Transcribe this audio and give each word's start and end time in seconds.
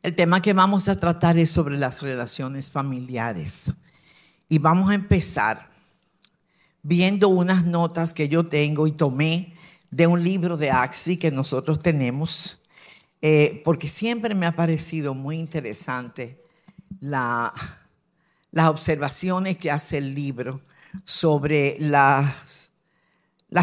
El 0.00 0.14
tema 0.14 0.40
que 0.40 0.52
vamos 0.52 0.88
a 0.88 0.94
tratar 0.94 1.38
es 1.38 1.50
sobre 1.50 1.76
las 1.76 2.02
relaciones 2.02 2.70
familiares. 2.70 3.72
Y 4.48 4.58
vamos 4.58 4.90
a 4.90 4.94
empezar 4.94 5.68
viendo 6.82 7.28
unas 7.28 7.64
notas 7.64 8.14
que 8.14 8.28
yo 8.28 8.44
tengo 8.44 8.86
y 8.86 8.92
tomé 8.92 9.54
de 9.90 10.06
un 10.06 10.22
libro 10.22 10.56
de 10.56 10.70
Axi 10.70 11.16
que 11.16 11.32
nosotros 11.32 11.80
tenemos, 11.80 12.62
eh, 13.20 13.60
porque 13.64 13.88
siempre 13.88 14.36
me 14.36 14.46
ha 14.46 14.54
parecido 14.54 15.14
muy 15.14 15.36
interesante 15.36 16.44
la, 17.00 17.52
las 18.52 18.68
observaciones 18.68 19.58
que 19.58 19.72
hace 19.72 19.98
el 19.98 20.14
libro 20.14 20.60
sobre 21.04 21.76
la 21.80 22.32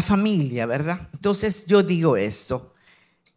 familia, 0.02 0.66
¿verdad? 0.66 1.08
Entonces 1.14 1.64
yo 1.64 1.82
digo 1.82 2.14
esto. 2.18 2.74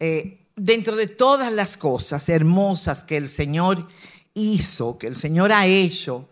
Eh, 0.01 0.38
dentro 0.59 0.95
de 0.95 1.07
todas 1.07 1.51
las 1.51 1.77
cosas 1.77 2.27
hermosas 2.29 3.03
que 3.03 3.17
el 3.17 3.29
Señor 3.29 3.87
hizo, 4.33 4.97
que 4.97 5.07
el 5.07 5.15
Señor 5.15 5.51
ha 5.51 5.65
hecho, 5.65 6.29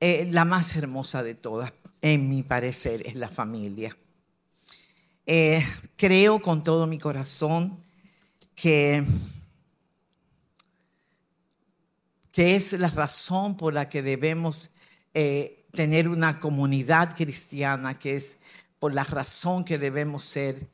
eh, 0.00 0.28
la 0.30 0.44
más 0.44 0.76
hermosa 0.76 1.22
de 1.22 1.34
todas, 1.34 1.72
en 2.02 2.28
mi 2.28 2.42
parecer, 2.42 3.06
es 3.06 3.14
la 3.14 3.28
familia. 3.28 3.96
Eh, 5.26 5.64
creo 5.96 6.40
con 6.40 6.62
todo 6.62 6.86
mi 6.86 6.98
corazón 6.98 7.78
que, 8.54 9.04
que 12.32 12.56
es 12.56 12.72
la 12.74 12.88
razón 12.88 13.56
por 13.56 13.74
la 13.74 13.88
que 13.88 14.02
debemos 14.02 14.70
eh, 15.14 15.66
tener 15.72 16.08
una 16.08 16.38
comunidad 16.38 17.14
cristiana, 17.16 17.98
que 17.98 18.16
es 18.16 18.38
por 18.78 18.92
la 18.92 19.04
razón 19.04 19.64
que 19.64 19.78
debemos 19.78 20.24
ser 20.24 20.68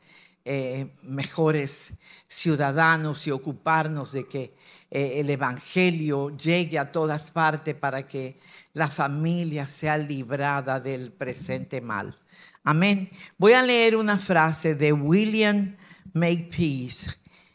eh, 0.45 0.93
mejores 1.03 1.95
ciudadanos 2.27 3.27
y 3.27 3.31
ocuparnos 3.31 4.13
de 4.13 4.27
que 4.27 4.55
eh, 4.91 5.21
el 5.21 5.31
Evangelio 5.31 6.37
llegue 6.37 6.79
a 6.79 6.91
todas 6.91 7.31
partes 7.31 7.75
para 7.75 8.07
que 8.07 8.39
la 8.75 8.89
familia 8.89 9.67
sea 9.67 9.97
librada 9.97 10.81
del 10.81 11.13
presente 11.13 11.81
mal. 11.81 12.19
Amén. 12.65 13.11
Voy 13.39 13.53
a 13.53 13.63
leer 13.63 13.97
una 13.97 14.19
frase 14.19 14.75
de 14.75 14.93
William 14.93 15.77
Makepeace 16.13 17.11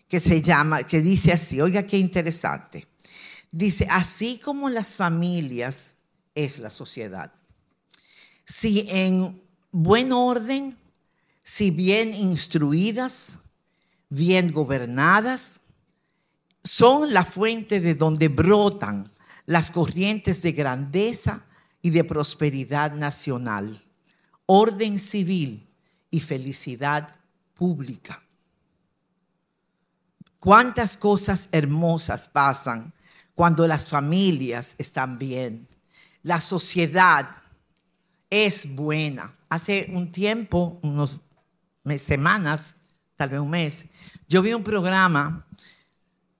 que 0.07 0.19
se 0.19 0.41
llama, 0.41 0.83
que 0.83 1.01
dice 1.01 1.33
así, 1.33 1.59
oiga 1.59 1.83
qué 1.83 1.97
interesante. 1.97 2.87
Dice, 3.51 3.87
así 3.89 4.39
como 4.39 4.69
las 4.69 4.95
familias 4.95 5.95
es 6.35 6.59
la 6.59 6.69
sociedad. 6.69 7.31
Si 8.45 8.87
en 8.89 9.41
buen 9.71 10.11
orden 10.11 10.77
si 11.47 11.71
bien 11.71 12.13
instruidas, 12.13 13.39
bien 14.09 14.51
gobernadas, 14.51 15.61
son 16.61 17.13
la 17.13 17.23
fuente 17.23 17.79
de 17.79 17.95
donde 17.95 18.27
brotan 18.27 19.09
las 19.45 19.71
corrientes 19.71 20.41
de 20.41 20.51
grandeza 20.51 21.45
y 21.81 21.91
de 21.91 22.03
prosperidad 22.03 22.91
nacional, 22.91 23.81
orden 24.45 24.99
civil 24.99 25.65
y 26.11 26.19
felicidad 26.19 27.15
pública. 27.53 28.21
Cuántas 30.41 30.97
cosas 30.97 31.47
hermosas 31.53 32.27
pasan 32.27 32.93
cuando 33.35 33.65
las 33.67 33.87
familias 33.87 34.75
están 34.79 35.17
bien. 35.17 35.65
La 36.23 36.41
sociedad 36.41 37.41
es 38.29 38.75
buena. 38.75 39.33
Hace 39.47 39.89
un 39.93 40.11
tiempo, 40.11 40.77
unos 40.81 41.21
semanas, 41.97 42.75
tal 43.15 43.29
vez 43.29 43.39
un 43.39 43.49
mes, 43.49 43.85
yo 44.27 44.41
vi 44.41 44.53
un 44.53 44.63
programa 44.63 45.45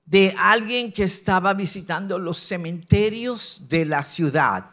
de 0.06 0.34
alguien 0.38 0.92
que 0.92 1.04
estaba 1.04 1.54
visitando 1.54 2.18
los 2.18 2.38
cementerios 2.38 3.64
de 3.68 3.86
la 3.86 4.04
ciudad. 4.04 4.70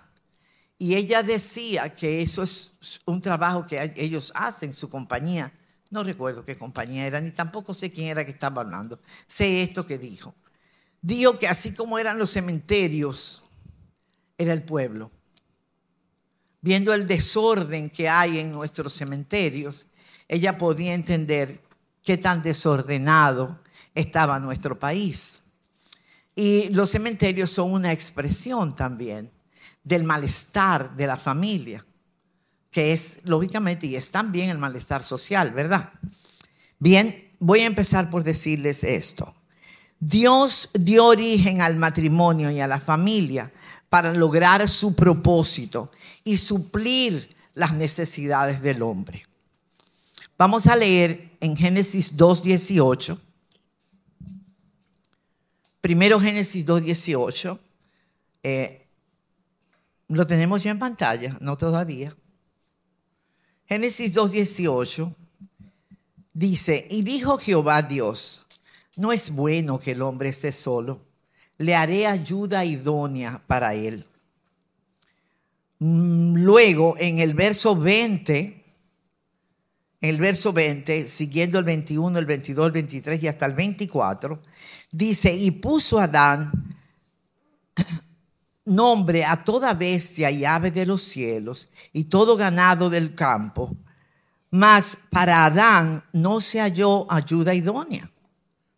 Y 0.78 0.94
ella 0.94 1.22
decía 1.22 1.94
que 1.94 2.22
eso 2.22 2.42
es 2.42 2.72
un 3.04 3.20
trabajo 3.20 3.66
que 3.66 3.92
ellos 3.96 4.32
hacen, 4.34 4.72
su 4.72 4.88
compañía. 4.88 5.52
No 5.90 6.04
recuerdo 6.04 6.44
qué 6.44 6.54
compañía 6.54 7.06
era, 7.06 7.20
ni 7.20 7.30
tampoco 7.30 7.74
sé 7.74 7.90
quién 7.90 8.08
era 8.08 8.24
que 8.24 8.32
estaba 8.32 8.62
hablando. 8.62 9.00
Sé 9.26 9.62
esto 9.62 9.86
que 9.86 9.98
dijo. 9.98 10.34
Dijo 11.00 11.36
que 11.38 11.48
así 11.48 11.74
como 11.74 11.98
eran 11.98 12.18
los 12.18 12.30
cementerios, 12.30 13.42
era 14.38 14.52
el 14.52 14.62
pueblo. 14.62 15.10
Viendo 16.60 16.94
el 16.94 17.06
desorden 17.06 17.90
que 17.90 18.08
hay 18.08 18.38
en 18.38 18.52
nuestros 18.52 18.92
cementerios, 18.92 19.86
ella 20.28 20.58
podía 20.58 20.94
entender 20.94 21.60
qué 22.02 22.16
tan 22.16 22.42
desordenado 22.42 23.60
estaba 23.94 24.38
nuestro 24.40 24.78
país. 24.78 25.40
Y 26.34 26.68
los 26.70 26.90
cementerios 26.90 27.50
son 27.50 27.72
una 27.72 27.92
expresión 27.92 28.70
también 28.72 29.30
del 29.82 30.04
malestar 30.04 30.96
de 30.96 31.06
la 31.06 31.16
familia, 31.16 31.84
que 32.70 32.92
es 32.92 33.20
lógicamente 33.24 33.86
y 33.86 33.96
es 33.96 34.10
también 34.10 34.50
el 34.50 34.58
malestar 34.58 35.02
social, 35.02 35.52
¿verdad? 35.52 35.92
Bien, 36.78 37.32
voy 37.38 37.60
a 37.60 37.66
empezar 37.66 38.10
por 38.10 38.24
decirles 38.24 38.82
esto. 38.82 39.34
Dios 40.00 40.70
dio 40.74 41.06
origen 41.06 41.62
al 41.62 41.76
matrimonio 41.76 42.50
y 42.50 42.60
a 42.60 42.66
la 42.66 42.80
familia 42.80 43.52
para 43.88 44.12
lograr 44.12 44.68
su 44.68 44.96
propósito 44.96 45.90
y 46.24 46.36
suplir 46.36 47.34
las 47.54 47.72
necesidades 47.72 48.60
del 48.60 48.82
hombre. 48.82 49.22
Vamos 50.36 50.66
a 50.66 50.74
leer 50.74 51.36
en 51.40 51.56
Génesis 51.56 52.16
2.18. 52.16 53.16
Primero 55.80 56.18
Génesis 56.18 56.66
2.18. 56.66 57.58
Eh, 58.42 58.86
lo 60.08 60.26
tenemos 60.26 60.62
ya 60.62 60.72
en 60.72 60.78
pantalla, 60.78 61.36
no 61.40 61.56
todavía. 61.56 62.14
Génesis 63.66 64.14
2.18 64.14 65.14
dice, 66.32 66.86
y 66.90 67.02
dijo 67.02 67.38
Jehová 67.38 67.82
Dios, 67.82 68.44
no 68.96 69.12
es 69.12 69.30
bueno 69.30 69.78
que 69.78 69.92
el 69.92 70.02
hombre 70.02 70.30
esté 70.30 70.52
solo, 70.52 71.00
le 71.58 71.74
haré 71.74 72.06
ayuda 72.06 72.64
idónea 72.64 73.42
para 73.46 73.74
él. 73.74 74.04
Mm, 75.78 76.36
luego, 76.36 76.96
en 76.98 77.20
el 77.20 77.34
verso 77.34 77.76
20, 77.76 78.63
el 80.08 80.18
verso 80.18 80.52
20, 80.52 81.06
siguiendo 81.06 81.58
el 81.58 81.64
21, 81.64 82.18
el 82.18 82.26
22, 82.26 82.66
el 82.66 82.72
23 82.72 83.22
y 83.22 83.28
hasta 83.28 83.46
el 83.46 83.54
24, 83.54 84.38
dice, 84.92 85.34
y 85.34 85.50
puso 85.50 85.98
Adán 85.98 86.52
nombre 88.66 89.24
a 89.24 89.42
toda 89.42 89.72
bestia 89.72 90.30
y 90.30 90.44
ave 90.44 90.70
de 90.70 90.84
los 90.84 91.00
cielos 91.00 91.70
y 91.94 92.04
todo 92.04 92.36
ganado 92.36 92.90
del 92.90 93.14
campo, 93.14 93.74
mas 94.50 94.98
para 95.08 95.46
Adán 95.46 96.04
no 96.12 96.42
se 96.42 96.60
halló 96.60 97.10
ayuda 97.10 97.54
idónea. 97.54 98.10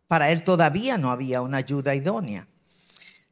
Para 0.07 0.31
él 0.31 0.45
todavía 0.45 0.97
no 0.97 1.11
había 1.11 1.43
una 1.43 1.57
ayuda 1.57 1.97
idónea. 1.97 2.47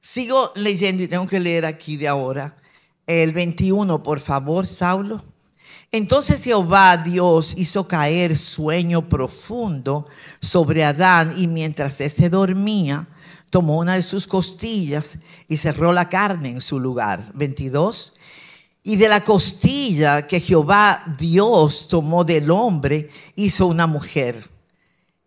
Sigo 0.01 0.53
leyendo 0.57 1.05
y 1.05 1.09
tengo 1.09 1.29
que 1.29 1.39
leer 1.39 1.65
aquí 1.65 1.97
de 1.97 2.09
ahora 2.09 2.57
el 3.07 3.33
21, 3.33 4.03
por 4.03 4.19
favor, 4.19 4.67
Saulo. 4.67 5.34
Entonces 5.95 6.43
Jehová 6.43 6.97
Dios 6.97 7.55
hizo 7.57 7.87
caer 7.87 8.37
sueño 8.37 9.09
profundo 9.09 10.09
sobre 10.41 10.83
Adán 10.83 11.35
y 11.37 11.47
mientras 11.47 12.01
éste 12.01 12.29
dormía, 12.29 13.07
tomó 13.49 13.79
una 13.79 13.95
de 13.95 14.03
sus 14.03 14.27
costillas 14.27 15.21
y 15.47 15.57
cerró 15.57 15.93
la 15.93 16.09
carne 16.09 16.49
en 16.49 16.61
su 16.61 16.81
lugar. 16.81 17.23
22. 17.35 18.15
Y 18.83 18.97
de 18.97 19.09
la 19.09 19.23
costilla 19.23 20.27
que 20.27 20.41
Jehová 20.41 21.05
Dios 21.17 21.87
tomó 21.87 22.25
del 22.25 22.51
hombre, 22.51 23.11
hizo 23.37 23.69
una 23.69 23.87
mujer 23.87 24.51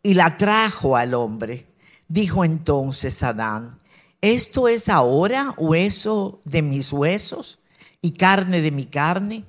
y 0.04 0.16
la 0.16 0.36
trajo 0.36 0.98
al 0.98 1.14
hombre. 1.14 1.66
Dijo 2.10 2.44
entonces 2.44 3.24
Adán, 3.24 3.80
¿esto 4.20 4.68
es 4.68 4.90
ahora 4.90 5.56
hueso 5.58 6.42
de 6.44 6.62
mis 6.62 6.92
huesos 6.92 7.58
y 8.02 8.12
carne 8.12 8.60
de 8.60 8.72
mi 8.72 8.86
carne? 8.86 9.46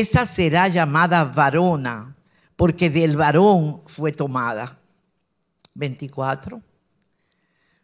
Esta 0.00 0.26
será 0.26 0.68
llamada 0.68 1.24
varona, 1.24 2.16
porque 2.56 2.90
del 2.90 3.16
varón 3.16 3.82
fue 3.86 4.12
tomada. 4.12 4.78
24. 5.74 6.62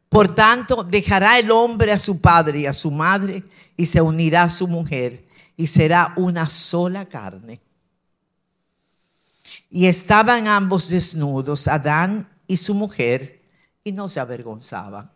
Por 0.08 0.34
tanto, 0.34 0.84
dejará 0.84 1.38
el 1.38 1.50
hombre 1.50 1.92
a 1.92 1.98
su 1.98 2.20
padre 2.20 2.60
y 2.60 2.66
a 2.66 2.72
su 2.72 2.90
madre 2.90 3.42
y 3.76 3.86
se 3.86 4.00
unirá 4.00 4.44
a 4.44 4.48
su 4.48 4.68
mujer 4.68 5.26
y 5.56 5.66
será 5.66 6.12
una 6.16 6.46
sola 6.46 7.08
carne. 7.08 7.60
Y 9.70 9.86
estaban 9.86 10.48
ambos 10.48 10.90
desnudos, 10.90 11.66
Adán 11.66 12.28
y 12.46 12.58
su 12.58 12.74
mujer, 12.74 13.42
y 13.84 13.92
no 13.92 14.08
se 14.08 14.20
avergonzaban. 14.20 15.10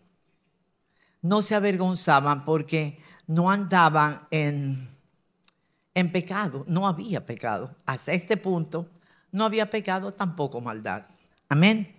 No 1.21 1.43
se 1.43 1.55
avergonzaban 1.55 2.45
porque 2.45 2.99
no 3.27 3.51
andaban 3.51 4.27
en 4.31 4.89
en 5.97 6.13
pecado. 6.13 6.65
No 6.69 6.87
había 6.87 7.25
pecado. 7.25 7.75
Hasta 7.87 8.13
este 8.13 8.37
punto 8.37 8.89
no 9.33 9.45
había 9.45 9.69
pecado, 9.69 10.13
tampoco 10.13 10.61
maldad. 10.61 11.07
Amén. 11.49 11.97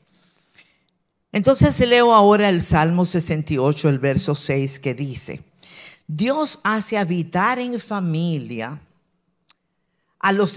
Entonces 1.31 1.79
leo 1.79 2.13
ahora 2.13 2.47
el 2.47 2.61
Salmo 2.61 3.05
68, 3.05 3.89
el 3.89 3.99
verso 3.99 4.35
6, 4.35 4.79
que 4.79 4.93
dice, 4.93 5.43
Dios 6.05 6.59
hace 6.63 6.97
habitar 6.97 7.59
en 7.59 7.79
familia 7.79 8.79
a 10.19 10.31
los, 10.31 10.55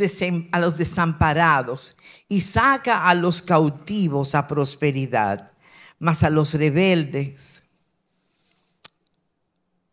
a 0.53 0.61
los 0.61 0.77
desamparados 0.77 1.97
y 2.29 2.43
saca 2.43 3.09
a 3.09 3.15
los 3.15 3.41
cautivos 3.41 4.35
a 4.35 4.47
prosperidad, 4.47 5.51
mas 5.99 6.23
a 6.23 6.31
los 6.31 6.55
rebeldes 6.55 7.63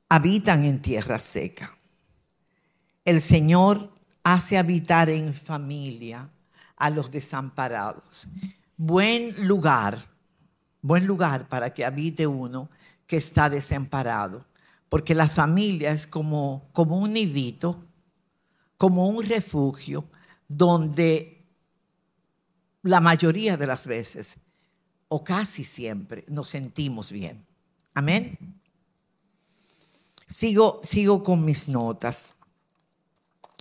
habitan 0.10 0.66
en 0.66 0.82
tierra 0.82 1.18
seca. 1.18 1.76
El 3.07 3.21
Señor 3.21 3.89
hace 4.21 4.57
habitar 4.57 5.09
en 5.09 5.33
familia 5.33 6.30
a 6.75 6.89
los 6.89 7.09
desamparados. 7.09 8.27
Buen 8.75 9.48
lugar, 9.48 9.98
buen 10.81 11.07
lugar 11.07 11.48
para 11.48 11.71
que 11.71 11.86
habite 11.86 12.27
uno 12.27 12.69
que 13.06 13.15
está 13.15 13.50
desamparado, 13.50 14.45
porque 14.89 15.15
la 15.15 15.30
familia 15.30 15.94
es 15.94 16.06
como, 16.06 16.68
como 16.74 17.00
un 17.00 17.13
nidito, 17.13 17.81
como 18.75 19.07
un 19.07 19.24
refugio 19.24 20.10
donde 20.50 21.45
la 22.81 23.00
mayoría 23.00 23.56
de 23.56 23.68
las 23.68 23.88
veces, 23.88 24.38
o 25.07 25.24
casi 25.24 25.63
siempre, 25.63 26.25
nos 26.27 26.50
sentimos 26.50 27.13
bien. 27.13 27.48
Amén. 27.94 28.60
Sigo, 30.27 30.81
sigo 30.83 31.24
con 31.24 31.45
mis 31.45 31.69
notas. 31.69 32.33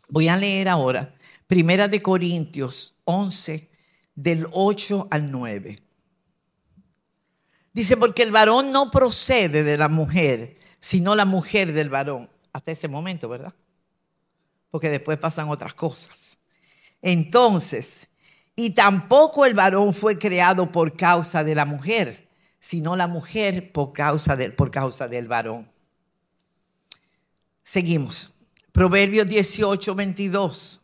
Voy 0.09 0.29
a 0.29 0.37
leer 0.37 0.69
ahora 0.69 1.17
Primera 1.47 1.87
de 1.87 2.03
Corintios 2.03 2.97
11, 3.05 3.71
del 4.15 4.47
8 4.51 5.09
al 5.11 5.31
9. 5.31 5.79
Dice, 7.73 7.97
porque 7.97 8.23
el 8.23 8.33
varón 8.33 8.71
no 8.71 8.91
procede 8.91 9.63
de 9.63 9.77
la 9.79 9.89
mujer, 9.89 10.59
sino 10.81 11.15
la 11.15 11.25
mujer 11.25 11.73
del 11.73 11.91
varón. 11.91 12.29
Hasta 12.53 12.73
ese 12.73 12.89
momento, 12.89 13.29
¿verdad? 13.29 13.55
Porque 14.71 14.89
después 14.89 15.19
pasan 15.19 15.51
otras 15.51 15.75
cosas. 15.75 16.39
Entonces, 17.01 18.09
y 18.57 18.71
tampoco 18.71 19.45
el 19.47 19.55
varón 19.55 19.93
fue 19.93 20.17
creado 20.17 20.73
por 20.73 20.97
causa 20.97 21.45
de 21.45 21.55
la 21.55 21.67
mujer, 21.67 22.29
sino 22.59 22.97
la 22.97 23.07
mujer 23.07 23.71
por 23.71 23.93
causa, 23.93 24.35
de, 24.35 24.51
por 24.51 24.71
causa 24.71 25.07
del 25.07 25.29
varón. 25.29 25.71
Seguimos. 27.63 28.36
Proverbios 28.77 29.27
18, 29.27 29.95
22. 29.95 30.81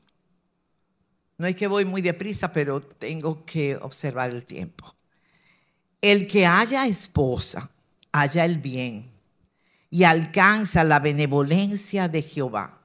No 1.36 1.46
es 1.46 1.54
que 1.54 1.66
voy 1.66 1.84
muy 1.84 2.00
deprisa, 2.00 2.50
pero 2.50 2.80
tengo 2.80 3.44
que 3.44 3.76
observar 3.76 4.30
el 4.30 4.46
tiempo. 4.46 4.96
El 6.00 6.26
que 6.26 6.46
haya 6.46 6.86
esposa, 6.86 7.70
haya 8.10 8.46
el 8.46 8.56
bien 8.56 9.10
y 9.90 10.04
alcanza 10.04 10.84
la 10.84 11.00
benevolencia 11.00 12.08
de 12.08 12.22
Jehová. 12.22 12.80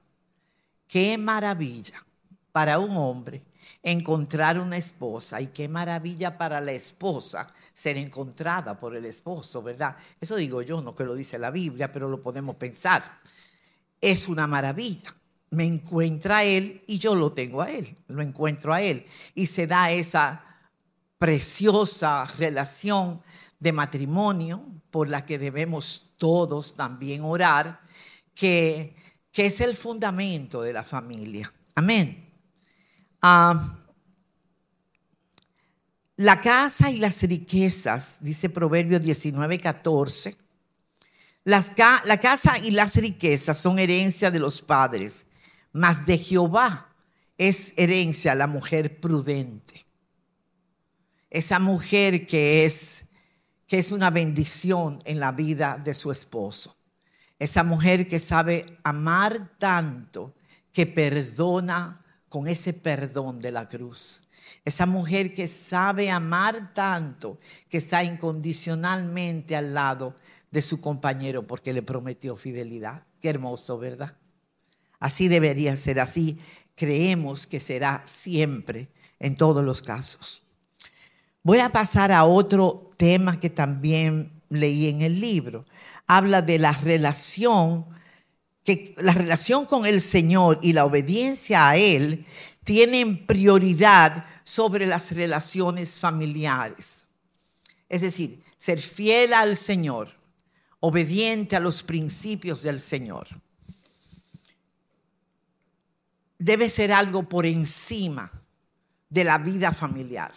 Qué 0.89 1.17
maravilla 1.17 2.05
para 2.51 2.77
un 2.77 2.97
hombre 2.97 3.43
encontrar 3.81 4.59
una 4.59 4.75
esposa 4.75 5.39
y 5.39 5.47
qué 5.47 5.69
maravilla 5.69 6.37
para 6.37 6.59
la 6.59 6.73
esposa 6.73 7.47
ser 7.71 7.95
encontrada 7.95 8.77
por 8.77 8.93
el 8.93 9.05
esposo, 9.05 9.63
¿verdad? 9.63 9.95
Eso 10.19 10.35
digo 10.35 10.61
yo, 10.63 10.81
no 10.81 10.93
que 10.93 11.05
lo 11.05 11.15
dice 11.15 11.39
la 11.39 11.49
Biblia, 11.49 11.93
pero 11.93 12.09
lo 12.09 12.21
podemos 12.21 12.57
pensar. 12.57 13.21
Es 14.01 14.27
una 14.27 14.47
maravilla. 14.47 15.15
Me 15.49 15.65
encuentra 15.65 16.43
él 16.43 16.83
y 16.87 16.97
yo 16.97 17.15
lo 17.15 17.31
tengo 17.31 17.61
a 17.61 17.71
él, 17.71 17.95
lo 18.07 18.21
encuentro 18.21 18.73
a 18.73 18.81
él. 18.81 19.05
Y 19.33 19.47
se 19.47 19.65
da 19.65 19.91
esa 19.91 20.43
preciosa 21.17 22.25
relación 22.37 23.21
de 23.59 23.71
matrimonio 23.71 24.63
por 24.91 25.09
la 25.09 25.25
que 25.25 25.39
debemos 25.39 26.13
todos 26.17 26.75
también 26.75 27.23
orar, 27.23 27.81
que, 28.35 28.95
que 29.31 29.47
es 29.47 29.61
el 29.61 29.75
fundamento 29.75 30.61
de 30.61 30.73
la 30.73 30.83
familia. 30.83 31.51
Amén. 31.75 32.33
Ah, 33.21 33.77
la 36.17 36.41
casa 36.41 36.89
y 36.89 36.97
las 36.97 37.21
riquezas, 37.21 38.17
dice 38.21 38.49
Proverbio 38.49 38.99
19, 38.99 39.59
14. 39.59 40.35
La 41.47 42.19
casa 42.19 42.57
y 42.59 42.71
las 42.71 42.97
riquezas 42.97 43.57
son 43.57 43.79
herencia 43.79 44.29
de 44.29 44.39
los 44.39 44.61
padres, 44.61 45.25
mas 45.71 46.05
de 46.05 46.17
Jehová 46.17 46.93
es 47.37 47.73
herencia 47.77 48.35
la 48.35 48.47
mujer 48.47 48.99
prudente. 48.99 49.85
Esa 51.29 51.59
mujer 51.59 52.25
que 52.25 52.65
es, 52.65 53.05
que 53.65 53.77
es 53.77 53.93
una 53.93 54.09
bendición 54.09 55.01
en 55.05 55.21
la 55.21 55.31
vida 55.31 55.79
de 55.81 55.93
su 55.93 56.11
esposo. 56.11 56.75
Esa 57.39 57.63
mujer 57.63 58.07
que 58.07 58.19
sabe 58.19 58.79
amar 58.83 59.57
tanto 59.57 60.35
que 60.73 60.85
perdona 60.85 62.03
con 62.27 62.49
ese 62.49 62.73
perdón 62.73 63.39
de 63.39 63.51
la 63.51 63.69
cruz. 63.69 64.21
Esa 64.65 64.85
mujer 64.85 65.33
que 65.33 65.47
sabe 65.47 66.11
amar 66.11 66.73
tanto, 66.73 67.39
que 67.69 67.77
está 67.77 68.03
incondicionalmente 68.03 69.55
al 69.55 69.73
lado 69.73 70.15
de 70.51 70.61
su 70.61 70.81
compañero 70.81 71.45
porque 71.45 71.73
le 71.73 71.81
prometió 71.81 72.35
fidelidad. 72.35 73.03
Qué 73.21 73.29
hermoso, 73.29 73.77
¿verdad? 73.77 74.15
Así 74.99 75.27
debería 75.27 75.75
ser, 75.75 75.99
así 75.99 76.37
creemos 76.75 77.47
que 77.47 77.59
será 77.59 78.01
siempre 78.05 78.89
en 79.19 79.35
todos 79.35 79.63
los 79.63 79.81
casos. 79.81 80.43
Voy 81.43 81.59
a 81.59 81.71
pasar 81.71 82.11
a 82.11 82.25
otro 82.25 82.89
tema 82.97 83.39
que 83.39 83.49
también 83.49 84.41
leí 84.49 84.87
en 84.87 85.01
el 85.01 85.19
libro. 85.19 85.63
Habla 86.07 86.41
de 86.41 86.59
la 86.59 86.71
relación 86.71 87.85
que 88.63 88.93
la 88.97 89.13
relación 89.13 89.65
con 89.65 89.85
el 89.85 90.01
Señor 90.01 90.59
y 90.61 90.73
la 90.73 90.83
obediencia 90.83 91.69
a 91.69 91.77
Él 91.77 92.25
tienen 92.65 93.25
prioridad 93.25 94.25
sobre 94.43 94.85
las 94.85 95.13
relaciones 95.13 95.99
familiares. 95.99 97.05
Es 97.87 98.01
decir, 98.01 98.43
ser 98.57 98.81
fiel 98.81 99.33
al 99.33 99.55
Señor, 99.55 100.16
obediente 100.79 101.55
a 101.55 101.59
los 101.59 101.83
principios 101.83 102.61
del 102.61 102.79
Señor. 102.79 103.27
Debe 106.39 106.69
ser 106.69 106.91
algo 106.91 107.27
por 107.27 107.45
encima 107.45 108.31
de 109.09 109.23
la 109.23 109.37
vida 109.37 109.73
familiar, 109.73 110.31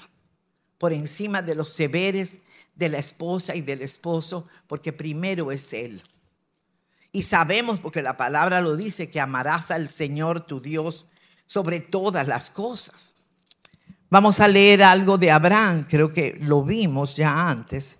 por 0.78 0.92
encima 0.92 1.42
de 1.42 1.54
los 1.54 1.76
deberes 1.76 2.38
de 2.74 2.88
la 2.88 2.98
esposa 2.98 3.54
y 3.54 3.60
del 3.60 3.82
esposo, 3.82 4.48
porque 4.66 4.92
primero 4.92 5.52
es 5.52 5.72
Él. 5.72 6.02
Y 7.12 7.24
sabemos, 7.24 7.80
porque 7.80 8.02
la 8.02 8.16
palabra 8.16 8.60
lo 8.60 8.76
dice, 8.76 9.10
que 9.10 9.20
amarás 9.20 9.70
al 9.70 9.88
Señor 9.88 10.46
tu 10.46 10.60
Dios 10.60 11.06
sobre 11.46 11.80
todas 11.80 12.26
las 12.26 12.50
cosas. 12.50 13.14
Vamos 14.08 14.40
a 14.40 14.48
leer 14.48 14.82
algo 14.82 15.18
de 15.18 15.30
Abraham, 15.30 15.86
creo 15.88 16.12
que 16.12 16.36
lo 16.40 16.64
vimos 16.64 17.16
ya 17.16 17.48
antes. 17.48 17.98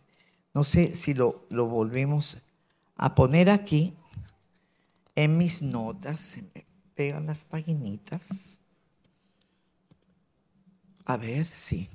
No 0.53 0.65
sé 0.65 0.95
si 0.95 1.15
lo, 1.15 1.47
volvimos 1.51 2.39
a 2.97 3.15
poner 3.15 3.51
aquí 3.51 3.97
en 5.15 5.39
mis 5.39 5.63
notas. 5.63 6.19
Se 6.19 6.43
me 6.43 6.67
pegan 6.95 7.27
las 7.27 7.45
paginitas. 7.45 8.61
A 11.05 11.17
ver, 11.17 11.45
sí. 11.45 11.89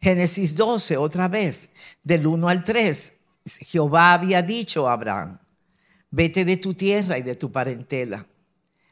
Génesis 0.00 0.54
12, 0.54 0.96
otra 0.96 1.28
vez, 1.28 1.70
del 2.02 2.26
1 2.26 2.48
al 2.48 2.64
3. 2.64 3.12
Jehová 3.60 4.14
había 4.14 4.42
dicho 4.42 4.88
a 4.88 4.92
Abraham, 4.92 5.38
Vete 6.10 6.44
de 6.44 6.56
tu 6.58 6.74
tierra 6.74 7.18
y 7.18 7.22
de 7.22 7.34
tu 7.34 7.50
parentela, 7.50 8.24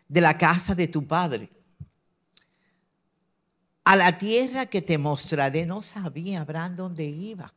de 0.08 0.20
la 0.20 0.36
casa 0.36 0.74
de 0.74 0.88
tu 0.88 1.06
padre. 1.06 1.48
A 3.84 3.94
la 3.94 4.18
tierra 4.18 4.66
que 4.66 4.82
te 4.82 4.98
mostraré, 4.98 5.64
no 5.64 5.82
sabía 5.82 6.40
Abraham 6.40 6.74
dónde 6.74 7.04
iba, 7.04 7.52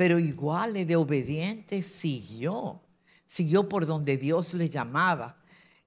pero 0.00 0.18
igual 0.18 0.86
de 0.86 0.96
obediente 0.96 1.82
siguió, 1.82 2.80
siguió 3.26 3.68
por 3.68 3.84
donde 3.84 4.16
Dios 4.16 4.54
le 4.54 4.70
llamaba. 4.70 5.36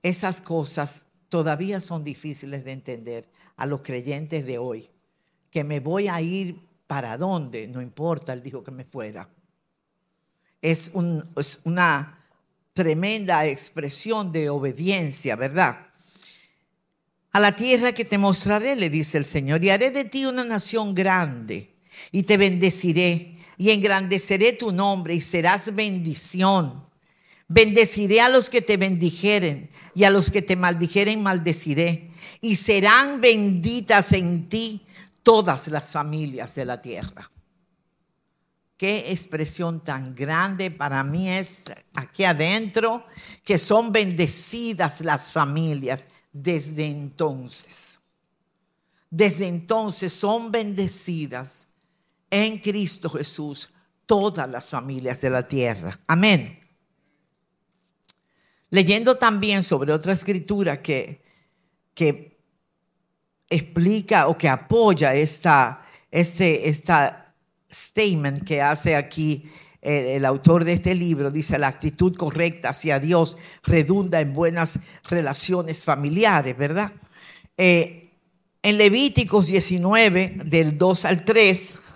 Esas 0.03 0.39
cosas 0.39 1.07
todavía 1.29 1.81
son 1.81 2.03
difíciles 2.03 2.63
de 2.63 2.73
entender 2.73 3.27
a 3.55 3.65
los 3.65 3.81
creyentes 3.81 4.45
de 4.45 4.59
hoy, 4.59 4.87
que 5.49 5.63
me 5.63 5.79
voy 5.79 6.09
a 6.09 6.21
ir 6.21 6.61
para 6.85 7.17
dónde, 7.17 7.67
no 7.67 7.81
importa, 7.81 8.33
él 8.33 8.43
dijo 8.43 8.63
que 8.63 8.69
me 8.69 8.83
fuera. 8.83 9.27
Es, 10.61 10.91
es 11.35 11.61
una 11.63 12.19
tremenda 12.73 13.47
expresión 13.47 14.31
de 14.31 14.47
obediencia, 14.47 15.35
¿verdad? 15.35 15.87
A 17.31 17.39
la 17.39 17.55
tierra 17.55 17.93
que 17.93 18.05
te 18.05 18.19
mostraré, 18.19 18.75
le 18.75 18.91
dice 18.91 19.17
el 19.17 19.25
Señor, 19.25 19.63
y 19.63 19.71
haré 19.71 19.89
de 19.89 20.05
ti 20.05 20.27
una 20.27 20.43
nación 20.43 20.93
grande, 20.93 21.73
y 22.11 22.21
te 22.21 22.37
bendeciré, 22.37 23.32
y 23.57 23.71
engrandeceré 23.71 24.53
tu 24.53 24.71
nombre, 24.71 25.15
y 25.15 25.21
serás 25.21 25.73
bendición. 25.73 26.83
Bendeciré 27.47 28.21
a 28.21 28.29
los 28.29 28.49
que 28.49 28.61
te 28.61 28.77
bendijeren, 28.77 29.69
y 29.95 30.03
a 30.05 30.09
los 30.09 30.31
que 30.31 30.41
te 30.41 30.55
maldijeren 30.55 31.21
maldeciré, 31.21 32.11
y 32.41 32.55
serán 32.55 33.21
benditas 33.21 34.11
en 34.11 34.49
ti 34.49 34.85
todas 35.21 35.67
las 35.67 35.91
familias 35.91 36.55
de 36.55 36.65
la 36.65 36.81
tierra. 36.81 37.29
qué 38.75 39.11
expresión 39.11 39.81
tan 39.81 40.13
grande 40.13 40.69
para 40.69 41.05
mí 41.05 41.29
es 41.29 41.65
aquí 41.93 42.25
adentro, 42.25 43.05
que 43.45 43.57
son 43.57 43.93
bendecidas 43.93 44.99
las 44.99 45.31
familias 45.31 46.05
desde 46.33 46.87
entonces. 46.87 48.01
Desde 49.09 49.47
entonces 49.47 50.11
son 50.11 50.51
bendecidas 50.51 51.67
en 52.33 52.57
Cristo 52.57 53.09
Jesús 53.09 53.69
todas 54.07 54.49
las 54.49 54.71
familias 54.71 55.21
de 55.21 55.29
la 55.29 55.47
tierra. 55.47 55.99
Amén. 56.07 56.59
Leyendo 58.71 59.13
también 59.13 59.61
sobre 59.61 59.93
otra 59.93 60.13
escritura 60.13 60.81
que, 60.81 61.21
explica 63.47 64.27
o 64.27 64.35
que 64.35 64.49
apoya 64.49 65.13
esta, 65.13 65.81
este, 66.09 66.67
esta 66.67 67.35
statement 67.71 68.43
que 68.43 68.63
hace 68.63 68.95
aquí 68.95 69.47
el, 69.79 70.25
autor 70.25 70.63
de 70.63 70.73
este 70.73 70.95
libro, 70.95 71.29
dice, 71.29 71.59
la 71.59 71.67
actitud 71.67 72.15
correcta 72.15 72.69
hacia 72.69 72.99
Dios 72.99 73.37
redunda 73.63 74.21
en 74.21 74.33
buenas 74.33 74.79
relaciones 75.07 75.83
familiares, 75.83 76.57
¿verdad? 76.57 76.93
Eh, 77.57 78.09
en 78.63 78.77
Levíticos 78.79 79.47
19, 79.47 80.37
del 80.45 80.79
2 80.79 81.05
al 81.05 81.25
3, 81.25 81.93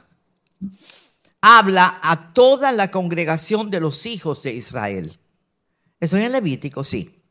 habla 1.42 2.00
a 2.02 2.34
toda 2.34 2.72
la 2.72 2.92
congregación 2.92 3.70
de 3.70 3.80
los 3.80 4.06
hijos 4.06 4.44
de 4.44 4.54
Israel. 4.54 5.18
Eso 6.00 6.18
es 6.18 6.26
en 6.26 6.32
Levítico, 6.32 6.84
sí. 6.84 7.22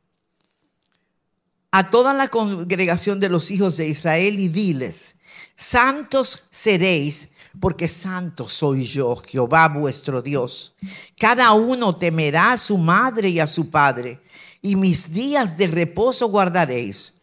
A 1.70 1.90
toda 1.90 2.14
la 2.14 2.28
congregación 2.28 3.20
de 3.20 3.28
los 3.28 3.50
hijos 3.50 3.76
de 3.76 3.88
Israel 3.88 4.38
y 4.40 4.48
diles, 4.48 5.16
santos 5.56 6.44
seréis, 6.50 7.30
porque 7.60 7.88
santo 7.88 8.48
soy 8.48 8.84
yo, 8.84 9.16
Jehová 9.16 9.68
vuestro 9.68 10.22
Dios. 10.22 10.74
Cada 11.18 11.52
uno 11.52 11.96
temerá 11.96 12.52
a 12.52 12.56
su 12.56 12.78
madre 12.78 13.28
y 13.28 13.40
a 13.40 13.46
su 13.46 13.70
padre, 13.70 14.20
y 14.62 14.76
mis 14.76 15.12
días 15.12 15.56
de 15.56 15.66
reposo 15.66 16.28
guardaréis 16.28 17.14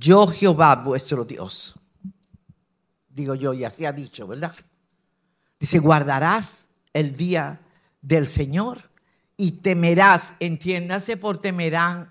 yo 0.00 0.26
Jehová 0.26 0.76
vuestro 0.76 1.24
Dios. 1.24 1.74
Digo 3.08 3.34
yo, 3.34 3.52
ya 3.52 3.70
se 3.70 3.86
ha 3.86 3.92
dicho, 3.92 4.26
¿verdad? 4.26 4.54
Dice, 5.60 5.78
guardarás 5.78 6.70
el 6.94 7.16
día 7.16 7.60
del 8.00 8.26
Señor 8.26 8.90
y 9.36 9.52
temerás, 9.52 10.34
entiéndase 10.40 11.18
por 11.18 11.38
temerán, 11.38 12.10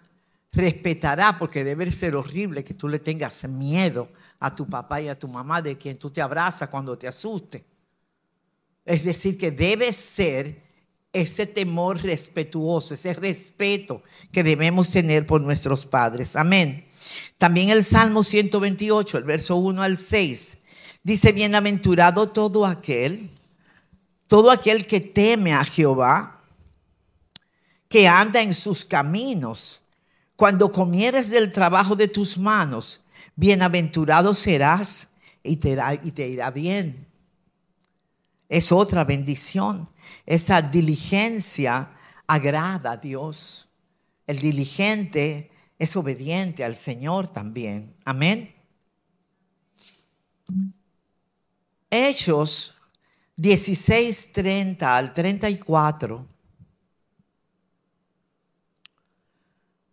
respetará, 0.51 1.38
porque 1.38 1.63
debe 1.63 1.91
ser 1.91 2.15
horrible 2.15 2.63
que 2.63 2.75
tú 2.75 2.88
le 2.88 3.00
tengas 3.00 3.48
miedo 3.48 4.10
a 4.39 4.56
tu 4.56 4.68
papá 4.68 5.01
y 5.01 5.08
a 5.08 5.18
tu 5.18 5.27
mamá 5.27 5.62
de 5.62 5.77
quien 5.77 5.98
tú 5.98 6.10
te 6.10 6.22
abrazas 6.22 6.70
cuando 6.70 6.98
te 6.98 7.08
asuste. 7.08 7.65
Es 8.86 9.03
decir, 9.03 9.38
que 9.38 9.51
debe 9.51 9.91
ser 9.94 10.63
ese 11.12 11.46
temor 11.46 12.01
respetuoso, 12.01 12.94
ese 12.94 13.13
respeto 13.13 14.03
que 14.32 14.44
debemos 14.44 14.91
tener 14.91 15.25
por 15.25 15.41
nuestros 15.41 15.86
padres. 15.86 16.36
Amén. 16.36 16.86
También 17.38 17.70
el 17.70 17.84
Salmo 17.84 18.24
128, 18.24 19.18
el 19.18 19.24
verso 19.24 19.56
1 19.56 19.82
al 19.82 19.98
6, 19.98 20.58
dice, 21.03 21.32
bienaventurado 21.32 22.29
todo 22.29 22.65
aquel, 22.65 23.32
todo 24.30 24.52
aquel 24.52 24.86
que 24.86 25.02
teme 25.02 25.54
a 25.54 25.66
Jehová, 25.66 26.40
que 27.90 28.08
anda 28.08 28.40
en 28.42 28.54
sus 28.54 28.86
caminos. 28.86 29.82
Cuando 30.36 30.72
comieres 30.72 31.32
del 31.32 31.52
trabajo 31.52 31.96
de 31.96 32.08
tus 32.08 32.38
manos, 32.38 33.02
bienaventurado 33.36 34.34
serás 34.36 35.10
y 35.42 35.58
te 35.58 35.72
irá, 35.72 35.96
y 35.96 36.12
te 36.12 36.30
irá 36.30 36.52
bien. 36.52 37.08
Es 38.48 38.72
otra 38.72 39.04
bendición. 39.04 39.90
Esta 40.28 40.62
diligencia 40.62 41.92
agrada 42.28 42.92
a 42.92 42.98
Dios. 42.98 43.68
El 44.28 44.38
diligente 44.40 45.50
es 45.80 45.96
obediente 45.96 46.64
al 46.64 46.76
Señor 46.76 47.28
también. 47.30 47.96
Amén. 48.06 48.54
Hechos 51.90 52.79
16, 53.39 54.34
30 54.34 54.98
al 54.98 55.13
34. 55.13 56.27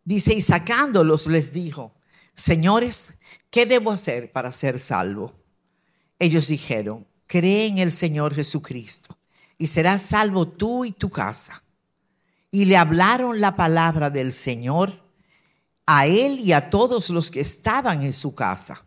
Dice, 0.05 0.35
y 0.35 0.43
sacándolos 0.43 1.29
les 1.29 1.53
dijo, 1.53 1.95
señores, 2.35 3.19
¿qué 3.49 3.65
debo 3.65 3.93
hacer 3.93 4.33
para 4.33 4.51
ser 4.51 4.81
salvo? 4.81 5.33
Ellos 6.19 6.49
dijeron, 6.49 7.07
cree 7.29 7.67
en 7.67 7.79
el 7.79 7.93
Señor 7.93 8.35
Jesucristo 8.35 9.17
y 9.59 9.69
serás 9.69 10.03
salvo 10.03 10.49
tú 10.49 10.85
y 10.85 10.91
tu 10.91 11.09
casa. 11.09 11.63
Y 12.51 12.65
le 12.65 12.77
hablaron 12.77 13.41
la 13.41 13.55
palabra 13.55 14.11
del 14.11 14.33
Señor 14.33 14.93
a 15.87 16.07
él 16.07 16.41
y 16.41 16.53
a 16.53 16.69
todos 16.69 17.11
los 17.11 17.31
que 17.31 17.43
estaban 17.43 18.03
en 18.03 18.13
su 18.13 18.35
casa. 18.35 18.85